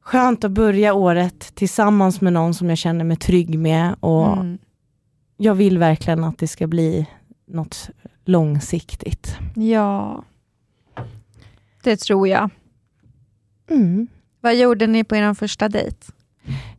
skönt 0.00 0.44
att 0.44 0.50
börja 0.50 0.94
året 0.94 1.54
tillsammans 1.54 2.20
med 2.20 2.32
någon 2.32 2.54
som 2.54 2.68
jag 2.68 2.78
känner 2.78 3.04
mig 3.04 3.16
trygg 3.16 3.58
med. 3.58 3.94
Och 4.00 4.32
Mm. 4.32 4.58
jag 5.36 5.54
vill 5.54 5.78
verkligen 5.78 6.24
att 6.24 6.38
det 6.38 6.48
ska 6.48 6.66
bli 6.66 7.06
något 7.46 7.90
långsiktigt. 8.24 9.36
Ja, 9.54 10.24
det 11.82 11.96
tror 11.96 12.28
jag. 12.28 12.50
Mm. 13.70 14.08
Vad 14.40 14.56
gjorde 14.56 14.86
ni 14.86 15.04
på 15.04 15.16
er 15.16 15.34
första 15.34 15.68
dejt? 15.68 15.96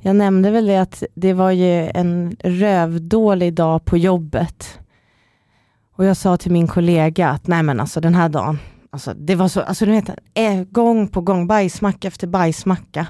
Jag 0.01 0.15
nämnde 0.15 0.51
väl 0.51 0.65
det 0.65 0.77
att 0.81 1.03
det 1.15 1.33
var 1.33 1.51
ju 1.51 1.89
en 1.93 2.35
rövdålig 2.43 3.53
dag 3.53 3.85
på 3.85 3.97
jobbet. 3.97 4.79
Och 5.99 6.05
jag 6.05 6.17
sa 6.17 6.37
till 6.37 6.51
min 6.51 6.67
kollega 6.67 7.29
att 7.29 7.47
nej 7.47 7.63
men 7.63 7.79
alltså 7.79 8.01
den 8.01 8.15
här 8.15 8.29
dagen, 8.29 8.59
alltså 8.89 9.13
det 9.13 9.35
var 9.35 9.47
så, 9.47 9.61
alltså 9.61 9.85
du 9.85 9.91
vet, 9.91 10.09
eh, 10.33 10.63
gång 10.63 11.07
på 11.07 11.21
gång, 11.21 11.47
bajsmacka 11.47 12.07
efter 12.07 12.27
bajsmacka. 12.27 13.07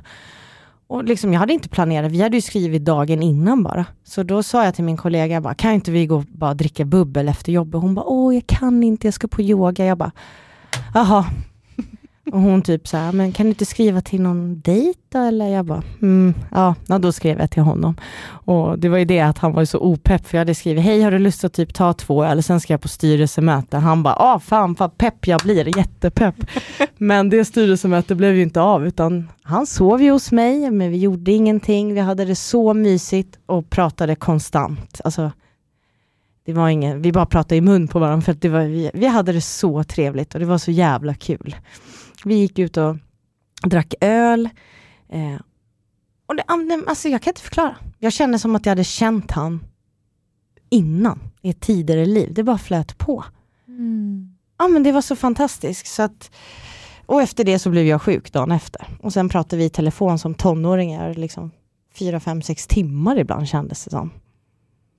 Och 0.88 1.04
liksom, 1.04 1.34
jag 1.34 1.39
hade 1.39 1.54
inte 1.54 1.69
planerat, 1.69 2.12
vi 2.12 2.21
hade 2.21 2.38
ju 2.38 2.41
skrivit 2.41 2.86
dagen 2.86 3.23
innan 3.23 3.63
bara. 3.63 3.86
Så 4.04 4.23
då 4.23 4.43
sa 4.43 4.65
jag 4.65 4.75
till 4.75 4.84
min 4.84 4.97
kollega, 4.97 5.41
bara, 5.41 5.54
kan 5.54 5.73
inte 5.73 5.91
vi 5.91 6.06
gå 6.06 6.15
och 6.15 6.23
bara 6.23 6.54
dricka 6.54 6.86
bubbel 6.86 7.30
efter 7.30 7.52
jobbet? 7.52 7.82
Hon 7.82 7.95
bara, 7.95 8.06
åh 8.06 8.36
jag 8.36 8.47
kan 8.47 8.84
inte, 8.84 9.08
jag 9.08 9.13
ska 9.13 9.28
på 9.28 9.41
yoga. 9.41 9.86
Jag 9.86 9.97
bara, 9.97 10.12
jaha. 10.93 11.25
Och 12.32 12.42
hon 12.42 12.62
typ 12.62 12.88
så 12.88 12.98
här, 12.98 13.12
men 13.12 13.32
kan 13.32 13.46
du 13.46 13.50
inte 13.50 13.65
skriva 13.65 14.02
till 14.02 14.22
någon 14.22 14.62
dejt 14.62 15.00
då? 15.10 15.20
Eller 15.20 15.48
jag 15.48 15.65
bara, 15.65 15.84
mm, 16.02 16.34
ja, 16.52 16.76
då 17.00 17.12
skrev 17.12 17.39
jag 17.39 17.52
till 17.52 17.63
honom. 17.63 17.96
Och 18.28 18.80
det 18.80 18.89
var 18.89 18.98
ju 18.98 19.06
det 19.06 19.20
att 19.20 19.38
han 19.38 19.54
var 19.54 19.65
så 19.65 19.80
opepp, 19.80 20.28
för 20.28 20.38
jag 20.38 20.42
hade 20.42 20.56
skrivit, 20.56 20.84
hej 20.84 21.02
har 21.02 21.12
du 21.12 21.20
lust 21.20 21.44
att 21.44 21.54
typ 21.54 21.74
ta 21.74 21.94
två 21.94 22.26
öl, 22.26 22.44
sen 22.44 22.60
ska 22.60 22.74
jag 22.74 22.82
på 22.82 22.88
styrelsemöte. 22.88 23.78
Han 23.78 24.04
bara, 24.04 24.13
ah 24.13 24.39
fan 24.39 24.74
vad 24.74 24.98
pepp 24.98 25.28
jag 25.28 25.39
blir, 25.44 25.78
jättepepp. 25.78 26.36
men 26.98 27.30
det 27.30 27.46
styrelsemötet 27.46 28.18
blev 28.18 28.36
ju 28.36 28.42
inte 28.42 28.62
av, 28.62 28.88
utan 28.88 29.30
han 29.44 29.65
sov 29.65 30.02
ju 30.02 30.12
hos 30.12 30.32
mig, 30.32 30.72
men 30.72 30.92
vi 30.92 30.98
gjorde 30.98 31.32
ingenting, 31.32 31.94
vi 31.94 32.00
hade 32.00 32.26
det 32.26 32.36
så 32.36 32.74
mysigt 32.74 33.39
och 33.46 33.70
pratade 33.70 34.15
konstant. 34.15 35.02
Alltså, 35.04 35.32
det 36.46 36.54
var 36.54 36.70
ingen, 36.70 37.02
vi 37.02 37.12
bara 37.12 37.26
pratade 37.26 37.56
i 37.56 37.62
mun 37.62 37.88
på 37.88 38.00
varandra, 38.00 38.22
för 38.22 38.32
att 38.32 38.42
det 38.42 38.50
var, 38.50 38.62
vi, 38.62 38.92
vi 38.94 39.08
hade 39.08 39.32
det 39.32 39.42
så 39.42 39.84
trevligt 39.84 40.34
och 40.34 40.39
det 40.39 40.46
var 40.46 40.58
så 40.58 40.72
jävla 40.72 41.13
kul. 41.13 41.56
Vi 42.25 42.36
gick 42.36 42.60
ut 42.60 42.77
och 42.77 42.95
drack 43.63 43.93
öl. 44.01 44.49
Eh, 45.10 45.41
och 46.25 46.36
det, 46.36 46.43
alltså 46.88 47.10
jag 47.10 47.21
kan 47.21 47.32
inte 47.32 47.41
förklara. 47.41 47.75
Jag 47.99 48.13
kände 48.13 48.39
som 48.39 48.55
att 48.55 48.65
jag 48.65 48.71
hade 48.71 48.84
känt 48.84 49.32
han 49.32 49.63
innan, 50.69 51.19
i 51.41 51.49
ett 51.49 51.62
tidigare 51.62 52.05
liv. 52.05 52.34
Det 52.34 52.43
bara 52.43 52.58
flöt 52.58 52.97
på. 52.97 53.25
Ja 54.58 54.67
men 54.67 54.84
det 54.84 54.91
var 54.91 55.01
så 55.01 55.15
fantastiskt. 55.15 55.88
Så 55.88 56.03
att, 56.03 56.32
och 57.05 57.21
efter 57.21 57.43
det 57.43 57.60
så 57.60 57.69
blev 57.69 57.86
jag 57.86 58.01
sjuk 58.01 58.34
dagen 58.34 58.51
efter. 58.51 58.88
Och 59.01 59.13
sen 59.13 59.29
pratade 59.29 59.58
vi 59.58 59.65
i 59.65 59.69
telefon 59.69 60.19
som 60.19 60.34
tonåringar, 60.34 61.13
liksom 61.13 61.51
fyra, 61.93 62.19
fem, 62.19 62.41
sex 62.41 62.67
timmar 62.67 63.19
ibland 63.19 63.47
kändes 63.47 63.84
det 63.84 63.91
som. 63.91 64.12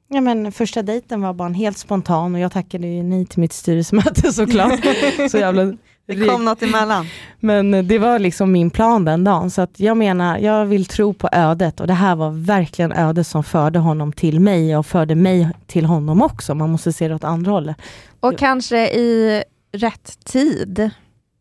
Ja 0.09 0.21
men 0.21 0.53
första 0.53 0.83
dejten 0.83 1.21
var 1.21 1.35
bara 1.35 1.49
en 1.49 1.55
helt 1.55 1.79
spontan 1.79 2.35
och 2.35 2.41
jag 2.41 2.53
tackade 2.53 2.87
ju 2.87 3.03
nej 3.03 3.27
till 3.27 3.41
mitt 3.41 3.53
styrelsemöte 3.53 4.33
såklart. 4.33 4.81
så 5.31 5.39
jävla 5.39 5.77
Det 6.17 6.27
kom 6.29 6.45
något 6.45 6.63
emellan. 6.63 7.07
men 7.41 7.71
det 7.89 7.99
var 7.99 8.19
liksom 8.19 8.53
min 8.53 8.71
plan 8.71 9.05
den 9.05 9.25
dagen. 9.25 9.51
Så 9.51 9.63
att 9.63 9.81
jag 9.81 9.97
menar, 9.97 10.39
jag 10.39 10.67
vill 10.67 10.87
tro 10.87 11.15
på 11.15 11.29
ödet 11.33 11.81
och 11.81 11.87
det 11.87 11.95
här 11.95 12.17
var 12.17 12.31
verkligen 12.31 12.93
ödet 12.93 13.27
som 13.27 13.45
förde 13.45 13.79
honom 13.79 14.13
till 14.13 14.41
mig 14.41 14.77
och 14.77 14.87
förde 14.87 15.15
mig 15.15 15.49
till 15.67 15.85
honom 15.85 16.23
också. 16.23 16.55
Man 16.55 16.71
måste 16.71 16.93
se 16.93 17.09
det 17.09 17.15
åt 17.15 17.25
andra 17.25 17.51
hållet. 17.53 17.77
Och 18.21 18.39
kanske 18.39 18.89
i 18.89 19.43
rätt 19.73 20.25
tid. 20.25 20.91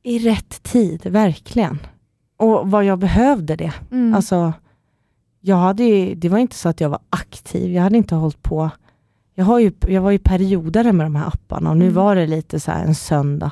I 0.03 0.19
rätt 0.19 0.63
tid, 0.63 1.05
verkligen. 1.05 1.79
Och 2.38 2.71
vad 2.71 2.84
jag 2.86 2.99
behövde 2.99 3.55
det. 3.55 3.73
Mm. 3.91 4.15
Alltså, 4.15 4.53
jag 5.41 5.55
hade 5.55 5.84
ju, 5.84 6.15
det 6.15 6.29
var 6.29 6.38
inte 6.38 6.55
så 6.55 6.69
att 6.69 6.82
jag 6.82 6.89
var 6.89 6.99
aktiv, 7.10 7.71
jag 7.73 7.84
hade 7.84 7.97
inte 7.97 8.15
hållit 8.15 8.41
på. 8.43 8.69
Jag, 9.36 9.45
har 9.45 9.60
ju, 9.60 9.71
jag 9.88 10.01
var 10.01 10.12
ju 10.12 10.19
periodare 10.19 10.93
med 10.93 11.05
de 11.05 11.15
här 11.15 11.27
apparna 11.27 11.69
och 11.69 11.77
nu 11.77 11.86
Mm. 11.86 11.95
var 11.95 12.15
det 12.15 12.27
lite 12.27 12.60
så 12.60 12.71
här 12.71 12.86
en 12.86 12.95
söndag. 12.95 13.51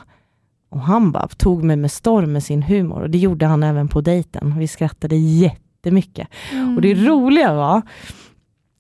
Och 0.70 0.82
han 0.82 1.12
bara 1.12 1.28
tog 1.28 1.64
mig 1.64 1.76
med 1.76 1.92
storm 1.92 2.34
med 2.34 2.44
sin 2.44 2.64
humor 2.64 3.02
och 3.02 3.10
det 3.10 3.18
gjorde 3.18 3.46
han 3.46 3.64
även 3.64 3.88
på 3.88 4.02
dejten. 4.02 4.60
Vi 4.60 4.68
skrattade 4.68 5.16
jättemycket. 5.16 6.28
Mm. 6.52 6.76
Och 6.76 6.82
det 6.82 6.94
roliga 6.94 7.54
var 7.54 7.82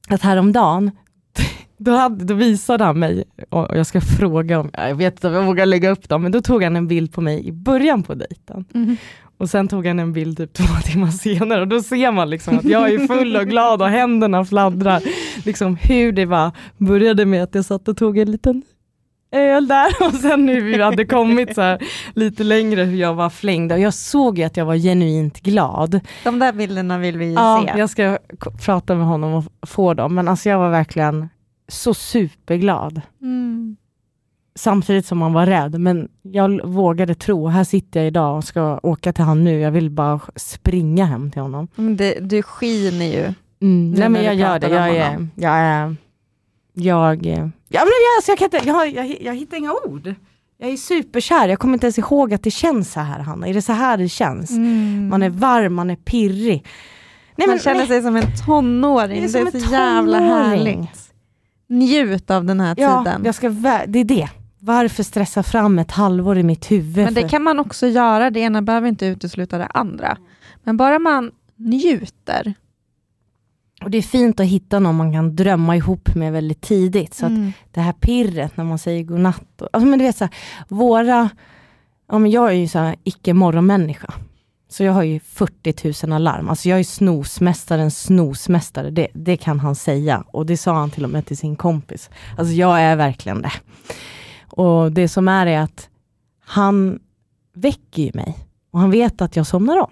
att 0.08 0.22
häromdagen, 0.22 0.92
då, 1.78 1.92
hade, 1.92 2.26
då 2.26 2.34
visade 2.34 2.84
han 2.84 3.00
mig, 3.00 3.24
och 3.50 3.78
jag 3.78 3.86
ska 3.86 4.02
fråga 4.02 4.60
om, 4.60 4.70
jag 4.74 4.96
vet 4.96 5.14
inte 5.14 5.28
om 5.28 5.34
jag 5.34 5.44
vågar 5.44 5.66
lägga 5.66 5.90
upp 5.90 6.10
dem, 6.10 6.24
men 6.24 6.32
då 6.32 6.42
tog 6.42 6.64
han 6.64 6.76
en 6.76 6.88
bild 6.88 7.14
på 7.14 7.22
mig 7.22 7.48
i 7.48 7.52
början 7.52 8.04
på 8.04 8.14
dejten. 8.14 8.66
Mm. 8.74 8.98
Och 9.38 9.50
sen 9.50 9.68
tog 9.68 9.86
han 9.86 10.00
en 10.00 10.14
bild 10.14 10.38
typ 10.38 10.54
två 10.54 10.74
timmar 10.84 11.12
senare 11.12 11.62
och 11.62 11.68
då 11.68 11.82
ser 11.82 12.12
man 12.12 12.30
liksom 12.30 12.58
att 12.58 12.66
jag 12.66 12.94
är 12.94 13.08
full 13.08 13.36
och 13.36 13.48
glad 13.48 13.82
och 13.82 13.88
händerna 13.88 14.46
fladdrar. 14.46 15.04
Liksom 15.46 15.76
hur 15.76 16.12
det 16.12 16.26
var, 16.26 16.52
började 16.78 17.26
med 17.26 17.44
att 17.44 17.56
jag 17.56 17.66
satt 17.66 17.88
och 17.88 17.98
tog 17.98 18.18
en 18.18 18.32
liten 18.32 18.64
öl 19.32 19.68
där 19.68 19.88
och 20.08 20.14
sen 20.14 20.46
nu 20.46 20.62
vi 20.62 20.82
hade 20.82 21.06
kommit 21.06 21.56
så 21.56 21.62
här 21.62 21.84
lite 22.14 22.44
längre 22.44 22.84
hur 22.84 22.98
jag 22.98 23.14
var 23.14 23.30
flängd 23.30 23.72
och 23.72 23.80
jag 23.80 23.94
såg 23.94 24.38
ju 24.38 24.44
att 24.44 24.58
jag 24.58 24.66
var 24.66 24.76
genuint 24.76 25.40
glad. 25.42 26.00
De 26.24 26.40
där 26.40 26.54
bilderna 26.54 26.98
vill 26.98 27.18
vi 27.18 27.34
Ja, 27.34 27.66
se. 27.74 27.80
jag 27.80 27.90
ska 27.90 28.18
prata 28.66 28.96
med 28.96 29.06
honom 29.08 29.34
och 29.34 29.70
få 29.70 29.94
dem 29.94 30.16
men 30.16 30.28
alltså 30.28 30.50
jag 30.50 30.60
var 30.60 30.70
verkligen 30.70 31.30
så 31.68 31.94
superglad. 31.94 33.02
Mm. 33.22 33.78
Samtidigt 34.56 35.06
som 35.06 35.18
man 35.18 35.34
var 35.34 35.46
rädd 35.46 35.80
men 35.80 36.08
jag 36.22 36.66
vågade 36.68 37.16
tro, 37.16 37.48
här 37.48 37.64
sitter 37.64 38.00
jag 38.00 38.08
idag 38.08 38.38
och 38.38 38.44
ska 38.44 38.80
åka 38.84 39.14
till 39.14 39.24
han 39.24 39.44
nu, 39.44 39.60
jag 39.60 39.72
vill 39.72 39.90
bara 39.90 40.20
springa 40.36 41.06
hem 41.06 41.32
till 41.32 41.42
honom. 41.42 41.68
Men 41.76 41.98
det, 41.98 42.18
du 42.22 42.42
skiner 42.44 43.06
ju. 43.06 43.34
Mm, 43.62 43.92
nej 43.92 44.10
men 44.10 44.24
jag 44.24 44.36
gör 44.36 44.60
det. 44.60 44.68
Jag 44.70 44.90
är, 44.96 45.28
jag 45.36 45.52
är, 45.54 45.96
jag, 46.80 47.26
eh, 47.26 47.34
ja 47.68 47.80
men 47.80 47.92
jag, 48.06 48.18
alltså 48.18 48.32
jag 48.32 48.38
kan 48.38 48.46
inte, 48.46 48.70
jag, 48.70 48.94
jag, 49.08 49.22
jag 49.22 49.36
hittar 49.36 49.58
inga 49.58 49.74
ord. 49.74 50.16
Jag 50.58 50.70
är 50.70 50.78
superkär, 50.78 51.48
jag 51.50 51.60
kommer 51.60 51.74
inte 51.74 51.86
ens 51.86 51.98
ihåg 51.98 52.34
att 52.34 52.44
det 52.44 52.52
känns 52.52 52.92
så 52.92 53.00
här 53.00 53.20
Hanna. 53.20 53.48
Är 53.48 53.54
det 53.54 53.62
så 53.62 53.74
här 53.74 53.98
det 53.98 54.10
känns? 54.10 54.52
Mm. 54.52 55.08
Man 55.10 55.24
är 55.24 55.30
varm, 55.30 55.74
man 55.74 55.90
är 55.90 55.96
pirrig. 55.96 56.66
Nej, 57.36 57.48
Man 57.48 57.54
men, 57.56 57.60
känner 57.60 57.78
nej, 57.80 57.88
sig 57.88 58.02
som 58.02 58.16
en 58.16 58.24
tonåring. 58.46 59.22
Det 59.22 59.40
är 59.40 59.46
Det 59.52 59.58
är, 59.58 59.60
så 59.60 59.72
jävla 59.74 60.20
härligt. 60.20 61.14
Njut 61.70 62.32
av 62.32 62.46
den 62.46 62.60
här 62.60 62.76
ja, 62.78 63.04
tiden. 63.04 63.22
jag 63.26 63.36
ska, 63.36 63.50
det 63.88 64.00
är 64.00 64.04
det. 64.04 64.30
Varför 64.60 65.04
stressa 65.04 65.44
fram 65.44 65.80
ett 65.80 65.92
halvår 65.92 66.38
i 66.38 66.44
mitt 66.44 66.72
huvud? 66.72 67.06
Men 67.06 67.14
det 67.14 67.22
för- 67.22 67.30
kan 67.30 67.44
man 67.44 67.60
också 67.60 67.88
göra. 67.88 68.30
Det 68.30 68.40
ena 68.40 68.62
behöver 68.62 68.88
inte 68.88 69.06
utesluta 69.06 69.58
det 69.58 69.66
andra. 69.66 70.18
Men 70.64 70.78
bara 70.78 71.00
man 71.00 71.32
njuter. 71.56 72.54
Och 73.84 73.92
det 73.92 73.98
är 73.98 74.02
fint 74.02 74.40
att 74.40 74.46
hitta 74.46 74.80
någon 74.80 74.96
man 74.96 75.14
kan 75.14 75.36
drömma 75.36 75.76
ihop 75.76 76.16
med 76.16 76.34
väldigt 76.34 76.62
tidigt. 76.62 77.14
Så 77.14 77.26
att 77.26 77.32
Mm. 77.32 77.52
det 77.72 77.82
här 77.82 77.94
pirret 77.94 78.58
när 78.58 78.64
man 78.64 78.78
säger 78.80 79.04
godnatt. 79.04 79.62
och- 79.62 79.70
Alltså 79.74 79.88
men 79.88 80.00
du 80.00 80.06
vet 80.06 80.18
så 80.18 80.24
här, 80.24 80.34
våra, 80.68 81.30
ja 82.12 82.20
men 82.20 82.32
jag 82.32 82.50
är 82.50 82.54
ju 82.54 82.68
så 82.68 82.80
här 82.80 82.96
icke 83.04 83.34
morgonmänniska. 83.34 84.14
Så 84.70 84.84
jag 84.84 84.94
har 84.94 85.04
ju 85.04 85.20
40 85.20 86.06
000 86.08 86.14
alarm. 86.16 86.50
Alltså 86.50 86.70
jag 86.70 86.80
är 86.80 86.84
snosmästarens 86.84 88.02
snosmästare, 88.04 88.90
det, 88.90 89.08
det 89.14 89.38
kan 89.38 89.60
han 89.60 89.76
säga. 89.76 90.24
Och 90.28 90.46
det 90.46 90.58
sa 90.58 90.74
han 90.74 90.90
till 90.90 91.04
och 91.04 91.10
med 91.10 91.26
till 91.26 91.38
sin 91.38 91.56
kompis. 91.56 92.10
Alltså 92.38 92.54
jag 92.54 92.82
är 92.82 92.96
verkligen 92.96 93.42
det. 93.42 93.52
Och 94.48 94.92
det 94.92 95.08
som 95.08 95.28
är 95.28 95.48
är 95.48 95.60
att 95.60 95.90
han 96.40 97.00
väcker 97.54 98.04
ju 98.04 98.12
mig. 98.14 98.38
Och 98.72 98.80
han 98.80 98.92
vet 98.92 99.22
att 99.22 99.36
jag 99.36 99.48
somnar 99.48 99.78
om. 99.78 99.92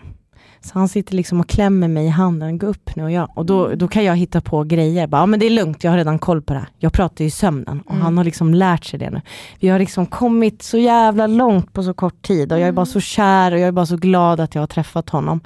Så 0.65 0.79
han 0.79 0.87
sitter 0.89 1.15
liksom 1.15 1.39
och 1.39 1.47
klämmer 1.49 1.87
mig 1.87 2.05
i 2.05 2.09
handen, 2.09 2.57
gå 2.57 2.67
upp 2.67 2.95
nu 2.95 3.03
och 3.03 3.11
jag. 3.11 3.29
Och 3.35 3.45
då, 3.45 3.75
då 3.75 3.87
kan 3.87 4.03
jag 4.03 4.15
hitta 4.15 4.41
på 4.41 4.63
grejer. 4.63 5.07
Bara, 5.07 5.21
ja, 5.21 5.25
men 5.25 5.39
det 5.39 5.45
är 5.45 5.49
lugnt, 5.49 5.83
jag 5.83 5.91
har 5.91 5.97
redan 5.97 6.19
koll 6.19 6.41
på 6.41 6.53
det 6.53 6.59
här. 6.59 6.69
Jag 6.77 6.93
pratar 6.93 7.23
ju 7.23 7.27
i 7.27 7.31
sömnen 7.31 7.81
och 7.85 7.91
Mm. 7.91 8.01
han 8.03 8.17
har 8.17 8.23
liksom 8.23 8.53
lärt 8.53 8.85
sig 8.85 8.99
det 8.99 9.09
nu. 9.09 9.21
Vi 9.59 9.67
har 9.67 9.79
liksom 9.79 10.05
kommit 10.05 10.61
så 10.61 10.77
jävla 10.77 11.27
långt 11.27 11.73
på 11.73 11.83
så 11.83 11.93
kort 11.93 12.21
tid 12.21 12.51
och 12.53 12.59
jag 12.59 12.67
är 12.67 12.71
bara 12.71 12.81
Mm. 12.81 12.85
så 12.93 12.99
kär 12.99 13.51
och 13.51 13.59
jag 13.59 13.67
är 13.67 13.71
bara 13.71 13.85
så 13.85 13.97
glad 13.97 14.39
att 14.39 14.55
jag 14.55 14.61
har 14.61 14.67
träffat 14.67 15.09
honom. 15.09 15.39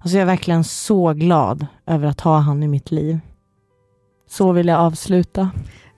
Alltså 0.00 0.16
jag 0.16 0.22
är 0.22 0.26
verkligen 0.26 0.64
så 0.64 1.12
glad 1.12 1.66
över 1.86 2.08
att 2.08 2.20
ha 2.20 2.38
han 2.38 2.62
i 2.62 2.68
mitt 2.68 2.90
liv. 2.90 3.18
Så 4.30 4.52
vill 4.52 4.68
jag 4.68 4.80
avsluta. 4.80 5.50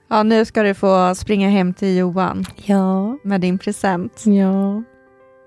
Ja, 0.07 0.23
nu 0.23 0.45
ska 0.45 0.63
du 0.63 0.73
få 0.73 1.15
springa 1.15 1.49
hem 1.49 1.73
till 1.73 1.95
Johan 1.97 2.45
Ja, 2.65 3.17
med 3.23 3.41
din 3.41 3.57
present. 3.57 4.23
ja. 4.25 4.83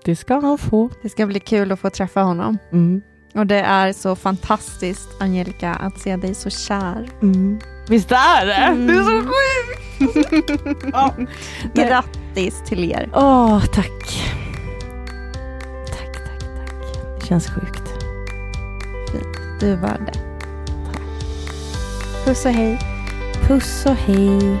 Det 0.05 0.15
ska 0.15 0.39
han 0.39 0.57
få. 0.57 0.89
Det 1.01 1.09
ska 1.09 1.25
bli 1.25 1.39
kul 1.39 1.71
att 1.71 1.79
få 1.79 1.89
träffa 1.89 2.21
honom. 2.21 2.57
Mm. 2.71 3.01
Och 3.35 3.47
det 3.47 3.59
är 3.59 3.93
så 3.93 4.15
fantastiskt, 4.15 5.09
Angelica, 5.21 5.73
att 5.73 5.99
se 5.99 6.15
dig 6.15 6.35
så 6.35 6.49
kär. 6.49 7.09
Mm. 7.21 7.59
Visst 7.89 8.11
är 8.11 8.45
det? 8.45 8.53
Mm. 8.53 8.87
Det 8.87 8.93
är 8.93 9.03
så 9.03 9.27
sjukt! 9.27 9.89
ja. 10.93 11.15
Grattis 11.73 12.63
till 12.65 12.91
er. 12.91 13.09
Åh, 13.13 13.65
tack. 13.65 14.21
Tack, 15.87 16.13
tack, 16.13 16.39
tack. 16.39 16.73
Det 17.19 17.25
känns 17.25 17.47
sjukt. 17.47 17.83
Du 19.59 19.75
var 19.75 19.97
det. 20.05 20.19
Puss 22.25 22.45
och 22.45 22.51
hej. 22.51 22.79
Puss 23.47 23.85
och 23.85 23.95
hej. 23.95 24.59